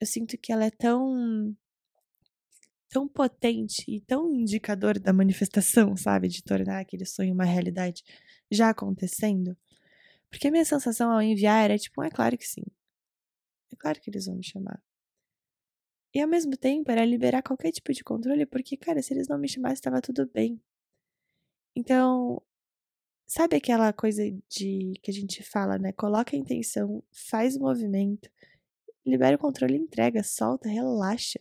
eu 0.00 0.06
sinto 0.06 0.36
que 0.38 0.52
ela 0.52 0.64
é 0.66 0.70
tão 0.70 1.56
tão 2.90 3.06
potente 3.08 3.84
e 3.88 4.00
tão 4.00 4.34
indicador 4.34 4.98
da 4.98 5.12
manifestação, 5.12 5.96
sabe, 5.96 6.28
de 6.28 6.42
tornar 6.42 6.80
aquele 6.80 7.06
sonho 7.06 7.32
uma 7.32 7.44
realidade 7.44 8.02
já 8.50 8.70
acontecendo. 8.70 9.56
Porque 10.30 10.48
a 10.48 10.50
minha 10.50 10.64
sensação 10.64 11.10
ao 11.10 11.22
enviar 11.22 11.64
era 11.64 11.78
tipo, 11.78 12.02
é 12.02 12.10
claro 12.10 12.36
que 12.38 12.46
sim. 12.46 12.64
É 13.72 13.76
claro 13.76 14.00
que 14.00 14.10
eles 14.10 14.26
vão 14.26 14.36
me 14.36 14.44
chamar. 14.44 14.80
E 16.12 16.20
ao 16.20 16.28
mesmo 16.28 16.56
tempo 16.56 16.90
era 16.90 17.04
liberar 17.04 17.42
qualquer 17.42 17.70
tipo 17.70 17.92
de 17.92 18.02
controle, 18.02 18.44
porque, 18.46 18.76
cara, 18.76 19.00
se 19.02 19.14
eles 19.14 19.28
não 19.28 19.38
me 19.38 19.48
chamassem, 19.48 19.74
estava 19.74 20.00
tudo 20.00 20.28
bem. 20.32 20.60
Então, 21.74 22.42
sabe 23.26 23.56
aquela 23.56 23.92
coisa 23.92 24.22
de 24.48 24.94
que 25.02 25.10
a 25.10 25.14
gente 25.14 25.42
fala, 25.42 25.78
né? 25.78 25.92
Coloca 25.92 26.34
a 26.34 26.38
intenção, 26.38 27.02
faz 27.12 27.56
o 27.56 27.60
movimento, 27.60 28.28
libera 29.06 29.36
o 29.36 29.38
controle, 29.38 29.76
entrega, 29.76 30.22
solta, 30.24 30.68
relaxa. 30.68 31.40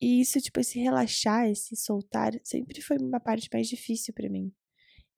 E 0.00 0.20
isso, 0.20 0.40
tipo, 0.40 0.58
esse 0.58 0.80
relaxar, 0.80 1.48
esse 1.48 1.76
soltar, 1.76 2.32
sempre 2.42 2.80
foi 2.80 2.96
uma 2.96 3.20
parte 3.20 3.48
mais 3.52 3.68
difícil 3.68 4.14
para 4.14 4.28
mim. 4.28 4.52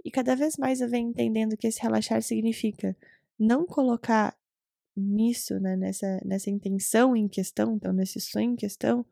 E 0.04 0.10
cada 0.10 0.34
vez 0.34 0.56
mais 0.58 0.80
eu 0.80 0.88
venho 0.88 1.08
entendendo 1.08 1.56
que 1.56 1.66
esse 1.66 1.80
relaxar 1.80 2.20
significa 2.20 2.96
não 3.38 3.64
colocar 3.64 4.36
nisso, 4.96 5.58
né, 5.60 5.76
nessa, 5.76 6.20
nessa 6.24 6.50
intenção 6.50 7.16
em 7.16 7.28
questão, 7.28 7.76
então 7.76 7.92
nesse 7.92 8.20
sonho 8.20 8.52
em 8.52 8.56
questão, 8.56 9.04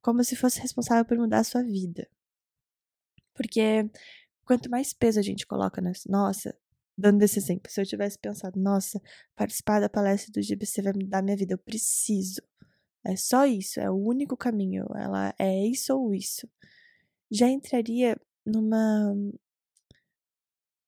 como 0.00 0.22
se 0.24 0.36
fosse 0.36 0.60
responsável 0.60 1.04
por 1.04 1.18
mudar 1.18 1.40
a 1.40 1.44
sua 1.44 1.62
vida. 1.62 2.08
Porque 3.34 3.88
quanto 4.44 4.70
mais 4.70 4.92
peso 4.92 5.18
a 5.18 5.22
gente 5.22 5.46
coloca 5.46 5.80
nessa, 5.80 6.10
nossa, 6.10 6.56
dando 6.96 7.22
esse 7.22 7.38
exemplo, 7.38 7.70
se 7.70 7.80
eu 7.80 7.86
tivesse 7.86 8.18
pensado, 8.18 8.58
nossa, 8.58 9.00
participar 9.34 9.80
da 9.80 9.88
palestra 9.88 10.32
do 10.32 10.42
GBC 10.42 10.82
vai 10.82 10.92
mudar 10.92 11.22
minha 11.22 11.36
vida, 11.36 11.54
eu 11.54 11.58
preciso. 11.58 12.40
É 13.04 13.14
só 13.16 13.46
isso, 13.46 13.78
é 13.78 13.90
o 13.90 13.94
único 13.94 14.36
caminho. 14.36 14.86
Ela 14.96 15.34
é 15.38 15.66
isso 15.66 15.94
ou 15.96 16.14
isso. 16.14 16.48
Já 17.30 17.48
entraria 17.48 18.16
numa 18.44 19.14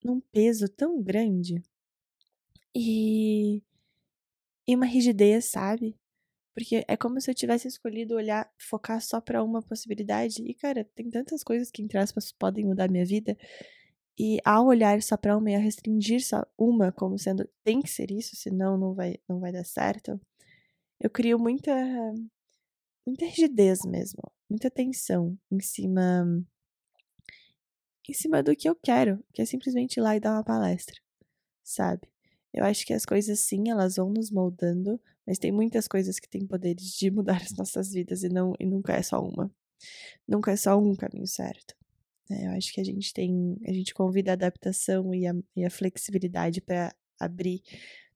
num 0.03 0.19
peso 0.19 0.67
tão 0.69 1.01
grande 1.01 1.61
e 2.73 3.61
e 4.69 4.75
uma 4.75 4.85
rigidez, 4.85 5.45
sabe? 5.45 5.95
Porque 6.55 6.85
é 6.87 6.97
como 6.97 7.19
se 7.21 7.31
eu 7.31 7.35
tivesse 7.35 7.67
escolhido 7.67 8.15
olhar, 8.15 8.51
focar 8.59 9.01
só 9.01 9.21
para 9.21 9.43
uma 9.43 9.61
possibilidade. 9.63 10.43
E, 10.43 10.53
cara, 10.53 10.85
tem 10.95 11.09
tantas 11.09 11.43
coisas 11.43 11.71
que, 11.71 11.81
entre 11.81 11.97
aspas, 11.97 12.31
podem 12.31 12.65
mudar 12.65 12.89
minha 12.89 13.05
vida 13.05 13.37
e 14.19 14.39
ao 14.45 14.67
olhar 14.67 15.01
só 15.01 15.17
para 15.17 15.37
uma 15.37 15.51
e 15.51 15.55
a 15.55 15.59
restringir 15.59 16.23
só 16.25 16.45
uma 16.57 16.91
como 16.91 17.17
sendo 17.17 17.49
tem 17.63 17.81
que 17.81 17.89
ser 17.89 18.11
isso, 18.11 18.35
senão 18.35 18.77
não 18.77 18.93
vai 18.93 19.17
não 19.29 19.39
vai 19.39 19.51
dar 19.51 19.65
certo, 19.65 20.19
eu 20.99 21.09
crio 21.09 21.39
muita 21.39 21.73
muita 23.05 23.25
rigidez 23.25 23.79
mesmo, 23.85 24.21
muita 24.49 24.69
tensão 24.69 25.37
em 25.51 25.59
cima 25.59 26.25
em 28.09 28.13
cima 28.13 28.41
do 28.41 28.55
que 28.55 28.67
eu 28.67 28.75
quero, 28.75 29.23
que 29.33 29.41
é 29.41 29.45
simplesmente 29.45 29.97
ir 29.97 30.01
lá 30.01 30.15
e 30.15 30.19
dar 30.19 30.33
uma 30.33 30.43
palestra, 30.43 30.95
sabe? 31.63 32.07
Eu 32.53 32.65
acho 32.65 32.85
que 32.85 32.93
as 32.93 33.05
coisas 33.05 33.39
sim, 33.39 33.69
elas 33.69 33.95
vão 33.95 34.09
nos 34.09 34.31
moldando, 34.31 34.99
mas 35.25 35.37
tem 35.37 35.51
muitas 35.51 35.87
coisas 35.87 36.19
que 36.19 36.27
têm 36.27 36.45
poderes 36.45 36.93
de 36.97 37.11
mudar 37.11 37.41
as 37.41 37.51
nossas 37.53 37.91
vidas 37.91 38.23
e 38.23 38.29
não 38.29 38.53
e 38.59 38.65
nunca 38.65 38.93
é 38.93 39.01
só 39.01 39.21
uma. 39.21 39.51
Nunca 40.27 40.51
é 40.51 40.55
só 40.55 40.77
um 40.77 40.95
caminho 40.95 41.27
certo. 41.27 41.75
Né? 42.29 42.47
Eu 42.47 42.51
acho 42.51 42.73
que 42.73 42.81
a 42.81 42.83
gente 42.83 43.13
tem, 43.13 43.57
a 43.65 43.73
gente 43.73 43.93
convida 43.93 44.31
a 44.31 44.33
adaptação 44.33 45.13
e 45.13 45.27
a, 45.27 45.33
e 45.55 45.65
a 45.65 45.69
flexibilidade 45.69 46.61
para 46.61 46.93
abrir 47.19 47.61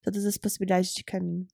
todas 0.02 0.25
as 0.25 0.38
possibilidades 0.38 0.94
de 0.94 1.04
caminho. 1.04 1.48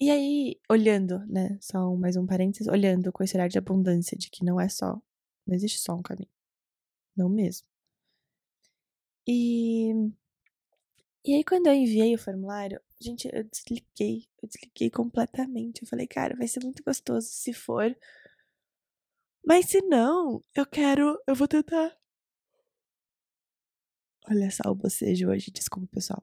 E 0.00 0.10
aí, 0.10 0.58
olhando, 0.68 1.18
né, 1.26 1.58
só 1.60 1.94
mais 1.94 2.16
um 2.16 2.26
parênteses, 2.26 2.66
olhando 2.66 3.12
com 3.12 3.22
esse 3.22 3.36
olhar 3.36 3.48
de 3.48 3.58
abundância, 3.58 4.16
de 4.16 4.30
que 4.30 4.44
não 4.44 4.58
é 4.58 4.66
só, 4.68 5.00
não 5.46 5.54
existe 5.54 5.78
só 5.78 5.94
um 5.94 6.02
caminho. 6.02 6.30
Não 7.14 7.28
mesmo. 7.28 7.66
E, 9.26 9.92
e 11.24 11.34
aí, 11.34 11.44
quando 11.44 11.66
eu 11.66 11.74
enviei 11.74 12.14
o 12.14 12.18
formulário, 12.18 12.80
gente, 13.00 13.28
eu 13.32 13.44
desliguei, 13.44 14.26
eu 14.42 14.48
desliguei 14.48 14.90
completamente. 14.90 15.82
Eu 15.82 15.88
falei, 15.88 16.06
cara, 16.06 16.36
vai 16.36 16.48
ser 16.48 16.60
muito 16.62 16.82
gostoso 16.82 17.26
se 17.28 17.52
for 17.52 17.94
mas 19.44 19.66
se 19.66 19.80
não, 19.82 20.44
eu 20.54 20.66
quero. 20.66 21.20
Eu 21.26 21.34
vou 21.34 21.48
tentar. 21.48 21.96
Olha 24.28 24.50
só 24.50 24.70
o 24.70 24.74
bocejo 24.74 25.28
hoje, 25.28 25.50
desculpa, 25.50 25.88
pessoal. 25.92 26.22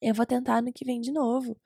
Eu 0.00 0.14
vou 0.14 0.26
tentar 0.26 0.62
no 0.62 0.72
que 0.72 0.84
vem 0.84 1.00
de 1.00 1.12
novo. 1.12 1.60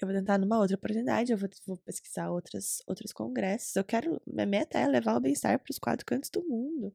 Eu 0.00 0.08
vou 0.08 0.16
tentar 0.16 0.38
numa 0.38 0.58
outra 0.58 0.76
oportunidade, 0.76 1.32
eu 1.32 1.38
vou, 1.38 1.48
vou 1.66 1.76
pesquisar 1.78 2.30
outras, 2.30 2.82
outros 2.86 3.12
congressos. 3.12 3.74
Eu 3.76 3.84
quero. 3.84 4.20
Minha 4.26 4.46
meta 4.46 4.78
é 4.78 4.86
levar 4.86 5.16
o 5.16 5.20
bem-estar 5.20 5.58
para 5.58 5.70
os 5.70 5.78
quatro 5.78 6.06
cantos 6.06 6.30
do 6.30 6.44
mundo. 6.44 6.94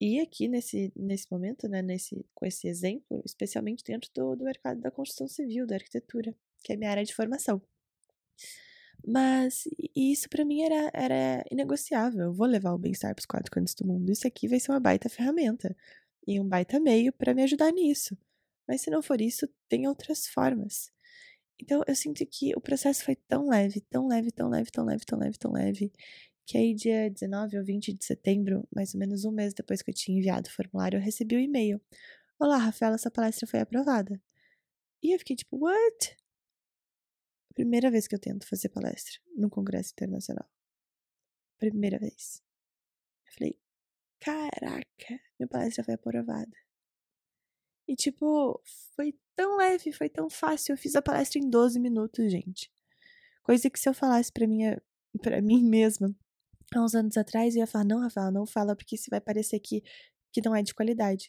E 0.00 0.18
aqui 0.18 0.48
nesse, 0.48 0.92
nesse 0.96 1.26
momento, 1.30 1.68
né, 1.68 1.82
nesse, 1.82 2.24
com 2.34 2.46
esse 2.46 2.66
exemplo, 2.66 3.22
especialmente 3.24 3.84
dentro 3.84 4.10
do, 4.14 4.34
do 4.34 4.44
mercado 4.44 4.80
da 4.80 4.90
construção 4.90 5.28
civil, 5.28 5.66
da 5.66 5.74
arquitetura, 5.74 6.34
que 6.64 6.72
é 6.72 6.76
minha 6.76 6.90
área 6.90 7.04
de 7.04 7.14
formação. 7.14 7.60
Mas 9.06 9.64
isso 9.94 10.28
para 10.28 10.44
mim 10.44 10.62
era, 10.62 10.90
era 10.94 11.44
inegociável. 11.50 12.20
Eu 12.26 12.32
vou 12.32 12.46
levar 12.46 12.72
o 12.72 12.78
bem-estar 12.78 13.14
para 13.14 13.20
os 13.20 13.26
quatro 13.26 13.50
cantos 13.50 13.74
do 13.74 13.86
mundo. 13.86 14.10
Isso 14.10 14.26
aqui 14.26 14.48
vai 14.48 14.60
ser 14.60 14.72
uma 14.72 14.80
baita 14.80 15.08
ferramenta 15.08 15.76
e 16.26 16.40
um 16.40 16.48
baita 16.48 16.78
meio 16.80 17.12
para 17.12 17.34
me 17.34 17.42
ajudar 17.42 17.72
nisso. 17.72 18.16
Mas 18.66 18.82
se 18.82 18.90
não 18.90 19.02
for 19.02 19.20
isso, 19.20 19.48
tem 19.68 19.86
outras 19.88 20.26
formas. 20.26 20.90
Então 21.60 21.82
eu 21.86 21.94
sinto 21.94 22.24
que 22.26 22.54
o 22.56 22.60
processo 22.60 23.04
foi 23.04 23.16
tão 23.16 23.48
leve, 23.48 23.80
tão 23.82 24.06
leve, 24.06 24.30
tão 24.30 24.48
leve, 24.48 24.70
tão 24.70 24.84
leve, 24.84 25.04
tão 25.04 25.18
leve, 25.18 25.38
tão 25.38 25.52
leve, 25.52 25.92
que 26.50 26.58
aí 26.58 26.74
dia 26.74 27.08
19 27.08 27.58
ou 27.58 27.64
20 27.64 27.92
de 27.92 28.04
setembro, 28.04 28.66
mais 28.74 28.92
ou 28.92 28.98
menos 28.98 29.24
um 29.24 29.30
mês 29.30 29.54
depois 29.54 29.82
que 29.82 29.90
eu 29.92 29.94
tinha 29.94 30.18
enviado 30.18 30.48
o 30.48 30.52
formulário, 30.52 30.96
eu 30.96 31.00
recebi 31.00 31.36
o 31.36 31.38
um 31.38 31.42
e-mail. 31.42 31.80
Olá, 32.40 32.56
Rafaela, 32.56 32.96
essa 32.96 33.08
palestra 33.08 33.46
foi 33.46 33.60
aprovada. 33.60 34.20
E 35.00 35.14
eu 35.14 35.18
fiquei 35.20 35.36
tipo, 35.36 35.56
what? 35.64 36.16
Primeira 37.54 37.88
vez 37.88 38.08
que 38.08 38.16
eu 38.16 38.18
tento 38.18 38.48
fazer 38.48 38.68
palestra 38.68 39.20
no 39.36 39.48
Congresso 39.48 39.92
Internacional. 39.92 40.50
Primeira 41.56 42.00
vez. 42.00 42.42
Eu 43.26 43.32
falei, 43.32 43.60
caraca, 44.18 45.20
minha 45.38 45.46
palestra 45.48 45.84
foi 45.84 45.94
aprovada. 45.94 46.56
E, 47.86 47.94
tipo, 47.94 48.60
foi 48.96 49.16
tão 49.36 49.56
leve, 49.56 49.92
foi 49.92 50.08
tão 50.08 50.28
fácil. 50.28 50.72
Eu 50.72 50.76
fiz 50.76 50.96
a 50.96 51.02
palestra 51.02 51.38
em 51.38 51.48
12 51.48 51.78
minutos, 51.78 52.28
gente. 52.28 52.72
Coisa 53.44 53.70
que 53.70 53.78
se 53.78 53.88
eu 53.88 53.94
falasse 53.94 54.32
pra, 54.32 54.48
minha, 54.48 54.82
pra 55.22 55.40
mim 55.40 55.62
mesma 55.62 56.12
há 56.78 56.82
uns 56.84 56.94
anos 56.94 57.16
atrás, 57.16 57.54
eu 57.54 57.60
ia 57.60 57.66
falar: 57.66 57.84
não, 57.84 58.00
Rafael, 58.00 58.30
não 58.30 58.46
fala, 58.46 58.76
porque 58.76 58.94
isso 58.94 59.10
vai 59.10 59.20
parecer 59.20 59.60
que, 59.60 59.82
que 60.32 60.40
não 60.44 60.54
é 60.54 60.62
de 60.62 60.74
qualidade. 60.74 61.28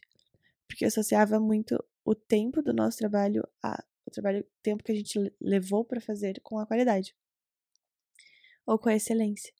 Porque 0.68 0.86
eu 0.86 0.88
associava 0.88 1.40
muito 1.40 1.84
o 2.06 2.16
tempo 2.16 2.62
do 2.62 2.74
nosso 2.74 2.98
trabalho, 2.98 3.48
a, 3.64 3.84
o 4.06 4.12
trabalho, 4.12 4.42
o 4.42 4.62
tempo 4.62 4.84
que 4.84 4.92
a 4.92 4.96
gente 4.96 5.20
levou 5.40 5.86
para 5.86 6.02
fazer 6.02 6.40
com 6.42 6.60
a 6.60 6.66
qualidade. 6.66 7.16
Ou 8.66 8.78
com 8.80 8.90
a 8.90 8.96
excelência. 8.96 9.54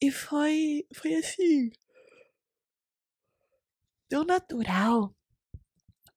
E 0.00 0.10
foi, 0.10 0.86
foi 0.94 1.14
assim. 1.14 1.70
Tão 4.08 4.24
natural. 4.24 5.14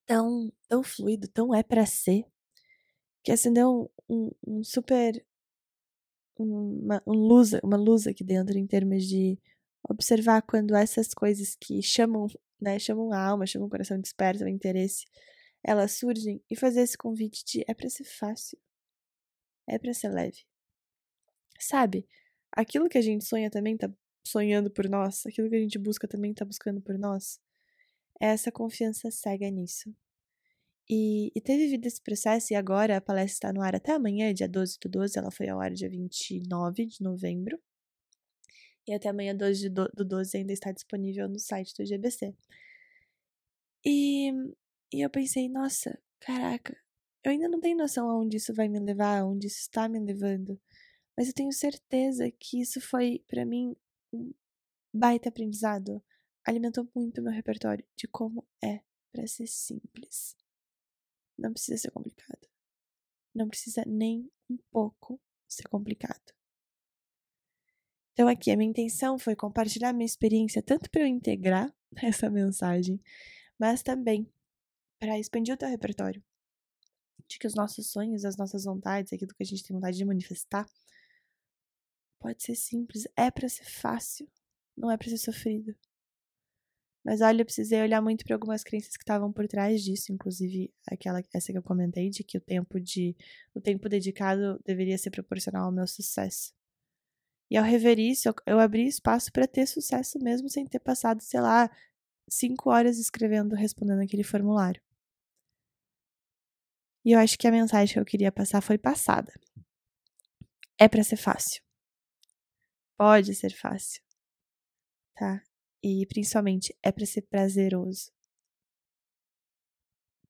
Tão, 0.06 0.52
tão 0.68 0.84
fluido, 0.84 1.28
tão 1.28 1.54
é 1.54 1.64
para 1.64 1.86
ser. 1.86 2.26
Que 3.24 3.32
acendeu 3.32 3.92
um, 4.10 4.28
um, 4.48 4.60
um 4.60 4.64
super. 4.64 5.26
Uma, 6.40 7.02
um 7.06 7.14
luz, 7.14 7.54
uma 7.64 7.78
luz 7.78 8.08
aqui 8.08 8.24
dentro 8.24 8.58
em 8.58 8.66
termos 8.66 9.06
de 9.06 9.38
observar 9.88 10.42
quando 10.42 10.76
essas 10.76 11.14
coisas 11.14 11.56
que 11.56 11.82
chamam, 11.82 12.28
né, 12.62 12.80
chamam 12.80 13.12
a 13.12 13.22
alma, 13.22 13.46
chamam 13.46 13.68
o 13.68 13.70
coração, 13.70 14.00
despertam 14.00 14.48
o 14.48 14.50
interesse, 14.50 15.06
elas 15.64 15.94
surgem 15.94 16.42
e 16.50 16.56
fazer 16.56 16.82
esse 16.82 16.98
convite 16.98 17.44
de 17.46 17.66
é 17.68 17.74
para 17.74 17.90
ser 17.90 18.06
fácil, 18.06 18.58
é 19.68 19.78
para 19.78 19.94
ser 19.94 20.10
leve. 20.10 20.46
Sabe? 21.60 22.08
aquilo 22.52 22.90
que 22.90 22.98
a 22.98 23.02
gente 23.02 23.26
sonha 23.26 23.50
também 23.50 23.78
tá 23.78 23.90
sonhando 24.26 24.70
por 24.70 24.90
nós, 24.90 25.26
aquilo 25.26 25.50
que 25.50 25.56
a 25.56 25.60
gente 25.60 25.78
busca 25.78 26.08
também 26.08 26.34
tá 26.34 26.46
buscando 26.46 26.82
por 26.82 26.98
nós. 26.98 27.40
Essa 28.20 28.52
confiança 28.52 29.10
cega 29.12 29.50
nisso. 29.50 29.94
E, 30.90 31.32
e 31.36 31.42
ter 31.42 31.58
vivido 31.58 31.86
esse 31.86 32.02
processo, 32.02 32.52
e 32.52 32.56
agora 32.56 32.98
a 32.98 33.02
palestra 33.02 33.34
está 33.34 33.54
no 33.54 33.62
ar 33.62 33.76
até 33.76 33.92
amanhã, 33.94 34.34
dia 34.34 34.48
12 34.50 34.80
do 34.80 34.90
12, 34.90 35.20
ela 35.20 35.30
foi 35.30 35.48
ao 35.48 35.60
ar 35.60 35.72
dia 35.72 35.90
29 35.90 36.86
de 36.86 37.04
novembro. 37.04 37.60
E 38.88 38.94
até 38.94 39.10
amanhã, 39.10 39.36
12 39.36 39.70
do, 39.70 39.88
do 39.90 40.04
12, 40.04 40.38
ainda 40.38 40.52
está 40.52 40.72
disponível 40.72 41.30
no 41.30 41.38
site 41.38 41.76
do 41.78 41.86
GBC. 41.86 42.34
E, 43.86 44.32
e 44.92 45.02
eu 45.02 45.10
pensei, 45.12 45.48
nossa, 45.48 46.02
caraca, 46.20 46.76
eu 47.24 47.32
ainda 47.32 47.48
não 47.48 47.60
tenho 47.60 47.78
noção 47.78 48.10
aonde 48.10 48.38
isso 48.38 48.54
vai 48.54 48.68
me 48.68 48.80
levar, 48.80 49.20
aonde 49.20 49.48
isso 49.48 49.60
está 49.60 49.88
me 49.88 50.00
levando. 50.00 50.60
Mas 51.16 51.28
eu 51.28 51.34
tenho 51.34 51.52
certeza 51.52 52.32
que 52.32 52.62
isso 52.62 52.82
foi, 52.82 53.24
para 53.28 53.46
mim, 53.46 53.76
um 54.12 54.34
baita 54.94 55.30
aprendizado. 55.30 56.02
Alimentou 56.44 56.90
muito 56.96 57.22
meu 57.22 57.32
repertório 57.32 57.86
de 57.96 58.08
como 58.08 58.44
é 58.64 58.82
para 59.12 59.28
ser 59.28 59.48
simples. 59.48 60.39
Não 61.40 61.54
precisa 61.54 61.78
ser 61.78 61.92
complicado. 61.92 62.48
Não 63.34 63.48
precisa 63.48 63.84
nem 63.86 64.30
um 64.50 64.58
pouco 64.72 65.20
ser 65.48 65.68
complicado. 65.68 66.34
Então, 68.14 68.28
aqui, 68.28 68.52
a 68.52 68.58
minha 68.58 68.70
intenção 68.70 69.18
foi 69.18 69.36
compartilhar 69.36 69.94
minha 69.94 70.06
experiência, 70.06 70.62
tanto 70.62 70.90
para 70.90 71.02
eu 71.02 71.08
integrar 71.08 71.74
essa 72.04 72.30
mensagem, 72.30 73.02
mas 73.58 73.82
também 73.82 74.30
para 75.00 75.18
expandir 75.18 75.54
o 75.54 75.58
teu 75.58 75.70
repertório. 75.70 76.22
De 77.28 77.40
que 77.40 77.48
os 77.48 77.56
nossos 77.56 77.90
sonhos, 77.92 78.26
as 78.26 78.36
nossas 78.36 78.66
vontades, 78.66 79.14
aquilo 79.14 79.34
que 79.34 79.44
a 79.44 79.46
gente 79.46 79.64
tem 79.64 79.76
vontade 79.76 79.98
de 79.98 80.04
manifestar, 80.04 80.66
Pode 82.20 82.44
ser 82.44 82.56
simples, 82.56 83.08
é 83.16 83.32
para 83.32 83.48
ser 83.48 83.64
fácil, 83.64 84.30
não 84.76 84.92
é 84.92 84.98
para 84.98 85.08
ser 85.08 85.18
sofrido. 85.18 85.74
Mas 87.04 87.22
olha, 87.22 87.42
eu 87.42 87.46
precisei 87.46 87.82
olhar 87.82 88.02
muito 88.02 88.26
para 88.26 88.36
algumas 88.36 88.64
crenças 88.64 88.96
que 88.98 89.04
estavam 89.04 89.32
por 89.32 89.48
trás 89.48 89.82
disso, 89.84 90.12
inclusive 90.12 90.72
aquela 90.88 91.22
essa 91.34 91.52
que 91.52 91.58
eu 91.58 91.64
comentei 91.64 92.10
de 92.10 92.24
que 92.24 92.38
o 92.38 92.42
tempo 92.42 92.80
de 92.80 93.16
o 93.54 93.62
tempo 93.62 93.88
dedicado 93.90 94.60
deveria 94.66 94.98
ser 94.98 95.10
proporcional 95.12 95.66
ao 95.66 95.72
meu 95.72 95.88
sucesso. 95.88 96.54
E 97.50 97.58
ao 97.58 97.64
rever 97.66 98.00
isso, 98.00 98.30
eu, 98.30 98.36
eu 98.46 98.60
abri 98.60 98.88
espaço 98.88 99.32
para 99.32 99.48
ter 99.48 99.66
sucesso 99.68 100.20
mesmo 100.20 100.50
sem 100.50 100.66
ter 100.66 100.80
passado, 100.80 101.22
sei 101.22 101.42
lá, 101.42 101.70
cinco 102.30 102.70
horas 102.70 103.00
escrevendo, 103.00 103.56
respondendo 103.56 104.02
aquele 104.02 104.24
formulário. 104.24 104.82
E 107.06 107.14
eu 107.14 107.20
acho 107.20 107.38
que 107.38 107.48
a 107.48 107.52
mensagem 107.52 107.94
que 107.94 108.00
eu 108.00 108.06
queria 108.06 108.32
passar 108.32 108.62
foi 108.62 108.78
passada. 108.78 109.34
É 110.78 110.88
para 110.88 111.04
ser 111.04 111.18
fácil 111.18 111.62
pode 113.00 113.34
ser 113.34 113.54
fácil, 113.54 114.02
tá? 115.16 115.42
E 115.84 116.06
principalmente 116.06 116.76
é 116.84 116.92
para 116.92 117.06
ser 117.06 117.22
prazeroso. 117.24 118.12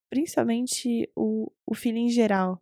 Principalmente 0.09 1.11
o, 1.15 1.51
o 1.65 1.75
feeling 1.75 2.09
geral. 2.09 2.61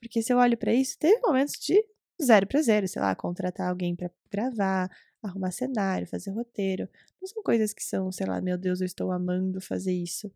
Porque 0.00 0.22
se 0.22 0.32
eu 0.32 0.38
olho 0.38 0.56
para 0.56 0.72
isso, 0.72 0.98
teve 0.98 1.20
momentos 1.20 1.54
de 1.54 1.84
zero 2.22 2.46
para 2.46 2.62
zero, 2.62 2.88
sei 2.88 3.02
lá, 3.02 3.14
contratar 3.14 3.68
alguém 3.68 3.94
para 3.94 4.10
gravar, 4.30 4.90
arrumar 5.22 5.50
cenário, 5.50 6.06
fazer 6.06 6.30
roteiro. 6.30 6.88
Não 7.20 7.26
são 7.28 7.42
coisas 7.42 7.72
que 7.72 7.82
são, 7.82 8.10
sei 8.12 8.26
lá, 8.26 8.40
meu 8.40 8.56
Deus, 8.56 8.80
eu 8.80 8.86
estou 8.86 9.10
amando 9.10 9.60
fazer 9.60 9.92
isso. 9.92 10.32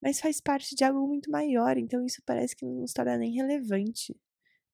Mas 0.00 0.20
faz 0.20 0.40
parte 0.40 0.74
de 0.74 0.84
algo 0.84 1.06
muito 1.06 1.30
maior, 1.30 1.76
então 1.76 2.04
isso 2.04 2.22
parece 2.24 2.54
que 2.54 2.64
não 2.64 2.86
se 2.86 2.94
torna 2.94 3.16
nem 3.16 3.32
relevante. 3.32 4.16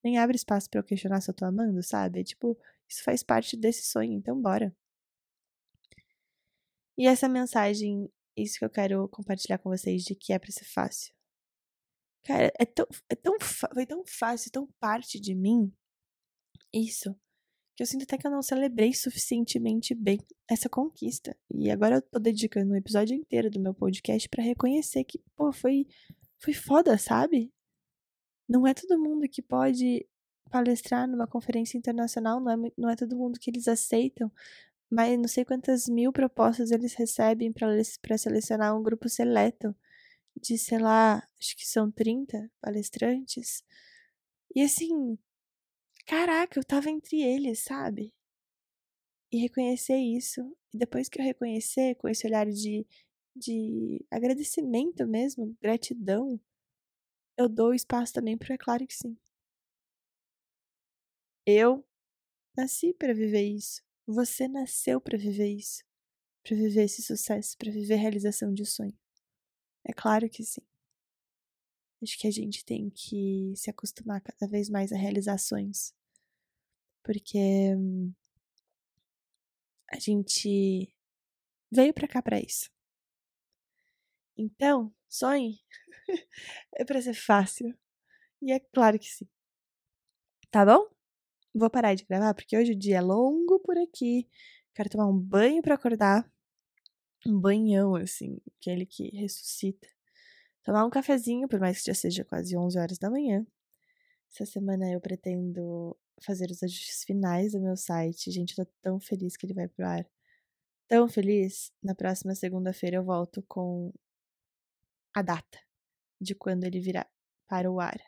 Nem 0.02 0.18
abre 0.18 0.36
espaço 0.36 0.68
para 0.68 0.80
eu 0.80 0.84
questionar 0.84 1.20
se 1.20 1.30
eu 1.30 1.34
tô 1.34 1.44
amando, 1.44 1.82
sabe? 1.82 2.24
Tipo, 2.24 2.58
isso 2.88 3.02
faz 3.04 3.22
parte 3.22 3.56
desse 3.56 3.84
sonho, 3.86 4.12
então 4.12 4.40
bora. 4.40 4.74
E 6.96 7.06
essa 7.06 7.28
mensagem, 7.28 8.08
isso 8.36 8.58
que 8.58 8.64
eu 8.64 8.70
quero 8.70 9.08
compartilhar 9.08 9.58
com 9.58 9.70
vocês 9.70 10.02
de 10.02 10.14
que 10.14 10.32
é 10.32 10.38
pra 10.38 10.50
ser 10.50 10.64
fácil. 10.64 11.14
Cara, 12.24 12.52
é 12.58 12.64
tão, 12.64 12.86
é 13.08 13.16
tão, 13.16 13.36
foi 13.74 13.86
tão 13.86 14.04
fácil, 14.06 14.50
tão 14.52 14.68
parte 14.78 15.20
de 15.20 15.34
mim, 15.34 15.72
isso, 16.72 17.14
que 17.76 17.82
eu 17.82 17.86
sinto 17.86 18.04
até 18.04 18.16
que 18.16 18.26
eu 18.26 18.30
não 18.30 18.42
celebrei 18.42 18.92
suficientemente 18.94 19.94
bem 19.94 20.18
essa 20.48 20.68
conquista. 20.68 21.36
E 21.50 21.70
agora 21.70 21.96
eu 21.96 22.02
tô 22.02 22.18
dedicando 22.18 22.72
um 22.72 22.76
episódio 22.76 23.14
inteiro 23.14 23.50
do 23.50 23.60
meu 23.60 23.74
podcast 23.74 24.28
para 24.28 24.42
reconhecer 24.42 25.04
que, 25.04 25.18
pô, 25.34 25.52
foi, 25.52 25.86
foi 26.38 26.52
foda, 26.54 26.96
sabe? 26.98 27.52
Não 28.48 28.66
é 28.66 28.74
todo 28.74 29.00
mundo 29.00 29.28
que 29.28 29.42
pode 29.42 30.06
palestrar 30.50 31.08
numa 31.08 31.26
conferência 31.26 31.78
internacional, 31.78 32.40
não 32.40 32.52
é, 32.52 32.72
não 32.76 32.90
é 32.90 32.96
todo 32.96 33.16
mundo 33.16 33.40
que 33.40 33.50
eles 33.50 33.66
aceitam, 33.66 34.30
mas 34.92 35.18
não 35.18 35.26
sei 35.26 35.42
quantas 35.42 35.88
mil 35.88 36.12
propostas 36.12 36.70
eles 36.70 36.92
recebem 36.92 37.50
para 37.50 38.18
selecionar 38.18 38.76
um 38.78 38.82
grupo 38.82 39.08
seleto 39.08 39.74
de, 40.38 40.58
sei 40.58 40.78
lá, 40.78 41.26
acho 41.40 41.56
que 41.56 41.66
são 41.66 41.90
30 41.90 42.50
palestrantes. 42.60 43.64
E 44.54 44.62
assim, 44.62 45.18
caraca, 46.06 46.58
eu 46.60 46.64
tava 46.64 46.90
entre 46.90 47.22
eles, 47.22 47.60
sabe? 47.60 48.14
E 49.32 49.38
reconhecer 49.38 49.96
isso. 49.96 50.42
E 50.74 50.76
depois 50.78 51.08
que 51.08 51.18
eu 51.18 51.24
reconhecer, 51.24 51.94
com 51.94 52.06
esse 52.06 52.26
olhar 52.26 52.46
de, 52.46 52.86
de 53.34 54.04
agradecimento 54.10 55.06
mesmo, 55.06 55.56
gratidão, 55.58 56.38
eu 57.38 57.48
dou 57.48 57.72
espaço 57.72 58.12
também 58.12 58.36
para 58.36 58.54
é 58.54 58.58
claro 58.58 58.86
que 58.86 58.94
sim. 58.94 59.16
Eu 61.46 61.82
nasci 62.56 62.92
para 62.94 63.14
viver 63.14 63.44
isso. 63.44 63.82
Você 64.06 64.48
nasceu 64.48 65.00
para 65.00 65.16
viver 65.16 65.48
isso. 65.48 65.84
Para 66.42 66.56
viver 66.56 66.84
esse 66.84 67.02
sucesso, 67.02 67.56
para 67.56 67.70
viver 67.70 67.94
a 67.94 67.98
realização 67.98 68.52
de 68.52 68.66
sonho. 68.66 68.96
É 69.84 69.92
claro 69.92 70.28
que 70.28 70.44
sim. 70.44 70.62
Acho 72.02 72.18
que 72.18 72.26
a 72.26 72.30
gente 72.32 72.64
tem 72.64 72.90
que 72.90 73.52
se 73.54 73.70
acostumar 73.70 74.20
cada 74.20 74.48
vez 74.50 74.68
mais 74.68 74.92
a 74.92 74.96
realizar 74.96 75.38
sonhos. 75.38 75.94
Porque 77.04 77.76
a 79.88 79.98
gente 79.98 80.92
veio 81.70 81.94
para 81.94 82.08
cá 82.08 82.20
para 82.22 82.40
isso. 82.40 82.70
Então, 84.36 84.92
sonhe. 85.08 85.60
é 86.74 86.84
para 86.84 87.02
ser 87.02 87.14
fácil. 87.14 87.76
E 88.42 88.52
é 88.52 88.60
claro 88.60 88.98
que 88.98 89.08
sim. 89.08 89.28
Tá 90.50 90.64
bom? 90.66 90.88
Vou 91.54 91.68
parar 91.68 91.94
de 91.94 92.04
gravar 92.04 92.32
porque 92.34 92.56
hoje 92.56 92.72
o 92.72 92.78
dia 92.78 92.96
é 92.98 93.00
longo 93.00 93.60
por 93.60 93.76
aqui. 93.76 94.26
Quero 94.74 94.88
tomar 94.88 95.06
um 95.06 95.18
banho 95.18 95.60
para 95.60 95.74
acordar. 95.74 96.30
Um 97.26 97.38
banhão, 97.38 97.94
assim, 97.94 98.38
aquele 98.56 98.86
que 98.86 99.10
ressuscita. 99.14 99.86
Tomar 100.64 100.86
um 100.86 100.90
cafezinho, 100.90 101.46
por 101.48 101.60
mais 101.60 101.80
que 101.80 101.86
já 101.86 101.94
seja 101.94 102.24
quase 102.24 102.56
11 102.56 102.78
horas 102.78 102.98
da 102.98 103.10
manhã. 103.10 103.46
Essa 104.30 104.46
semana 104.46 104.90
eu 104.90 105.00
pretendo 105.00 105.94
fazer 106.22 106.50
os 106.50 106.62
ajustes 106.62 107.04
finais 107.04 107.52
do 107.52 107.60
meu 107.60 107.76
site. 107.76 108.30
Gente, 108.30 108.58
eu 108.58 108.64
tô 108.64 108.72
tão 108.80 108.98
feliz 108.98 109.36
que 109.36 109.44
ele 109.44 109.54
vai 109.54 109.68
pro 109.68 109.86
ar. 109.86 110.06
Tão 110.88 111.06
feliz. 111.06 111.70
Na 111.82 111.94
próxima 111.94 112.34
segunda-feira 112.34 112.96
eu 112.96 113.04
volto 113.04 113.42
com 113.42 113.92
a 115.14 115.20
data 115.20 115.58
de 116.18 116.34
quando 116.34 116.64
ele 116.64 116.80
virá 116.80 117.06
para 117.46 117.70
o 117.70 117.78
ar. 117.78 118.00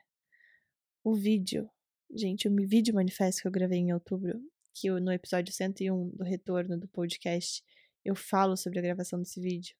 O 1.02 1.14
vídeo 1.14 1.68
Gente, 2.16 2.46
o 2.46 2.54
vídeo 2.68 2.94
manifesto 2.94 3.42
que 3.42 3.48
eu 3.48 3.50
gravei 3.50 3.80
em 3.80 3.92
outubro, 3.92 4.40
que 4.72 4.86
eu, 4.86 5.00
no 5.00 5.10
episódio 5.10 5.52
101 5.52 6.10
do 6.10 6.22
retorno 6.22 6.78
do 6.78 6.86
podcast, 6.86 7.60
eu 8.04 8.14
falo 8.14 8.56
sobre 8.56 8.78
a 8.78 8.82
gravação 8.82 9.18
desse 9.18 9.40
vídeo. 9.40 9.74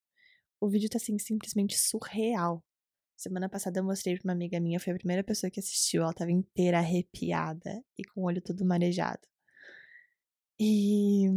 O 0.61 0.69
vídeo 0.69 0.91
tá 0.91 0.97
assim 0.97 1.17
simplesmente 1.17 1.79
surreal. 1.79 2.61
Semana 3.17 3.49
passada 3.49 3.79
eu 3.79 3.85
mostrei 3.85 4.17
pra 4.17 4.25
uma 4.25 4.33
amiga 4.33 4.59
minha, 4.59 4.81
foi 4.81 4.93
a 4.93 4.97
primeira 4.97 5.23
pessoa 5.23 5.49
que 5.49 5.61
assistiu. 5.61 6.03
Ela 6.03 6.13
tava 6.13 6.33
inteira 6.33 6.79
arrepiada 6.79 7.81
e 7.97 8.03
com 8.03 8.23
o 8.23 8.25
olho 8.25 8.43
todo 8.43 8.67
marejado. 8.67 9.23
E. 10.59 11.29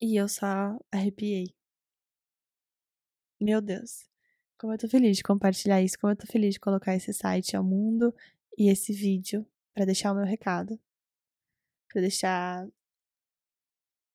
E 0.00 0.14
eu 0.14 0.28
só 0.28 0.78
arrepiei. 0.92 1.52
Meu 3.40 3.60
Deus. 3.60 4.08
Como 4.56 4.72
eu 4.72 4.78
tô 4.78 4.88
feliz 4.88 5.16
de 5.16 5.22
compartilhar 5.24 5.82
isso, 5.82 5.98
como 5.98 6.12
eu 6.12 6.16
tô 6.16 6.26
feliz 6.26 6.54
de 6.54 6.60
colocar 6.60 6.94
esse 6.94 7.12
site 7.12 7.56
ao 7.56 7.64
mundo 7.64 8.14
e 8.56 8.70
esse 8.70 8.92
vídeo 8.92 9.46
para 9.74 9.84
deixar 9.84 10.12
o 10.12 10.16
meu 10.16 10.24
recado. 10.24 10.80
para 11.88 12.00
deixar 12.02 12.68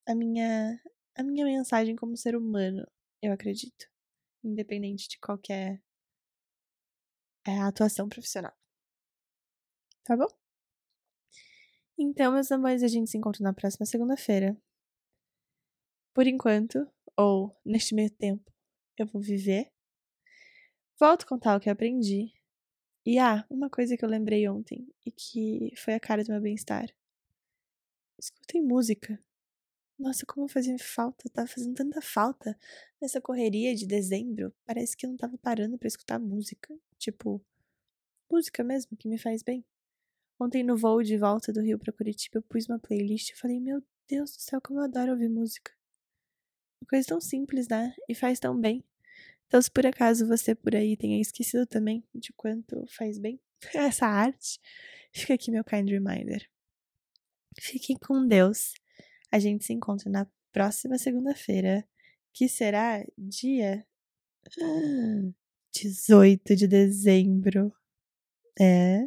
a 0.08 0.16
minha 0.16 0.80
a 1.16 1.24
minha 1.24 1.46
mensagem 1.46 1.96
como 1.96 2.16
ser 2.18 2.36
humano, 2.36 2.88
eu 3.22 3.32
acredito, 3.34 3.88
independente 4.44 5.10
de 5.10 5.20
qualquer 5.20 5.82
é, 7.46 7.60
atuação 7.60 8.08
profissional. 8.10 8.54
Tá 10.04 10.16
bom? 10.18 10.28
Então, 11.98 12.34
meus 12.34 12.52
amores, 12.52 12.82
a 12.84 12.88
gente 12.88 13.10
se 13.10 13.18
encontra 13.18 13.44
na 13.44 13.54
próxima 13.54 13.86
segunda-feira. 13.86 14.58
Por 16.14 16.26
enquanto, 16.28 16.90
ou 17.18 17.56
neste 17.66 17.94
meio 17.94 18.10
tempo, 18.10 18.52
eu 18.98 19.06
vou 19.06 19.22
viver. 19.22 19.72
Volto 21.00 21.28
contar 21.28 21.56
o 21.58 21.60
que 21.60 21.70
aprendi. 21.70 22.34
E 23.06 23.18
ah, 23.18 23.46
uma 23.50 23.70
coisa 23.70 23.98
que 23.98 24.06
eu 24.06 24.10
lembrei 24.10 24.48
ontem 24.48 24.88
e 25.06 25.12
que 25.12 25.74
foi 25.76 25.96
a 25.96 26.00
cara 26.00 26.24
do 26.24 26.32
meu 26.32 26.42
bem-estar. 26.42 26.88
Escutem 28.20 28.62
música. 28.62 29.20
Nossa, 29.98 30.26
como 30.26 30.48
fazia 30.48 30.78
falta, 30.80 31.30
tava 31.30 31.48
fazendo 31.48 31.76
tanta 31.76 32.02
falta 32.02 32.58
nessa 33.02 33.20
correria 33.20 33.76
de 33.76 33.88
dezembro. 33.88 34.54
Parece 34.66 34.96
que 34.96 35.06
eu 35.06 35.10
não 35.10 35.18
tava 35.18 35.38
parando 35.38 35.78
para 35.78 35.88
escutar 35.88 36.20
música. 36.20 36.78
Tipo, 36.98 37.44
música 38.32 38.64
mesmo, 38.64 38.96
que 38.96 39.08
me 39.08 39.18
faz 39.18 39.42
bem. 39.42 39.66
Ontem 40.40 40.64
no 40.64 40.78
voo 40.78 41.04
de 41.04 41.18
volta 41.18 41.52
do 41.52 41.62
Rio 41.62 41.78
para 41.80 41.94
Curitiba, 41.94 42.38
eu 42.40 42.44
pus 42.44 42.68
uma 42.68 42.80
playlist 42.80 43.30
e 43.30 43.36
falei: 43.36 43.60
Meu 43.60 43.84
Deus 44.08 44.32
do 44.32 44.42
céu, 44.42 44.62
como 44.62 44.80
eu 44.80 44.84
adoro 44.84 45.12
ouvir 45.12 45.30
música. 45.30 45.72
Uma 46.82 46.88
coisa 46.90 47.08
tão 47.08 47.22
simples, 47.22 47.68
né? 47.68 47.96
E 48.10 48.16
faz 48.16 48.40
tão 48.40 48.60
bem. 48.60 48.84
Então, 49.52 49.62
se 49.62 49.70
por 49.70 49.86
acaso 49.86 50.26
você 50.26 50.56
por 50.56 50.74
aí 50.74 50.96
tenha 50.96 51.20
esquecido 51.20 51.68
também 51.68 52.06
de 52.16 52.32
quanto 52.32 52.86
faz 52.88 53.20
bem 53.20 53.38
essa 53.76 54.08
arte, 54.08 54.58
fica 55.14 55.34
aqui 55.34 55.52
meu 55.52 55.62
kind 55.62 55.90
reminder. 55.90 56.50
Fiquem 57.60 57.98
com 57.98 58.26
Deus. 58.26 58.72
A 59.30 59.40
gente 59.40 59.66
se 59.66 59.74
encontra 59.74 60.10
na 60.10 60.26
próxima 60.54 60.98
segunda-feira, 60.98 61.86
que 62.34 62.48
será 62.48 63.04
dia 63.18 63.86
18 65.76 66.56
de 66.56 66.66
dezembro. 66.66 67.74
É, 68.58 69.02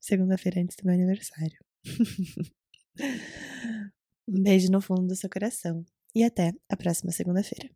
segunda-feira 0.00 0.62
antes 0.62 0.76
do 0.78 0.86
meu 0.86 0.94
aniversário. 0.94 1.62
um 4.26 4.42
beijo 4.42 4.72
no 4.72 4.80
fundo 4.80 5.08
do 5.08 5.14
seu 5.14 5.28
coração 5.28 5.84
e 6.14 6.24
até 6.24 6.54
a 6.70 6.74
próxima 6.74 7.12
segunda-feira. 7.12 7.68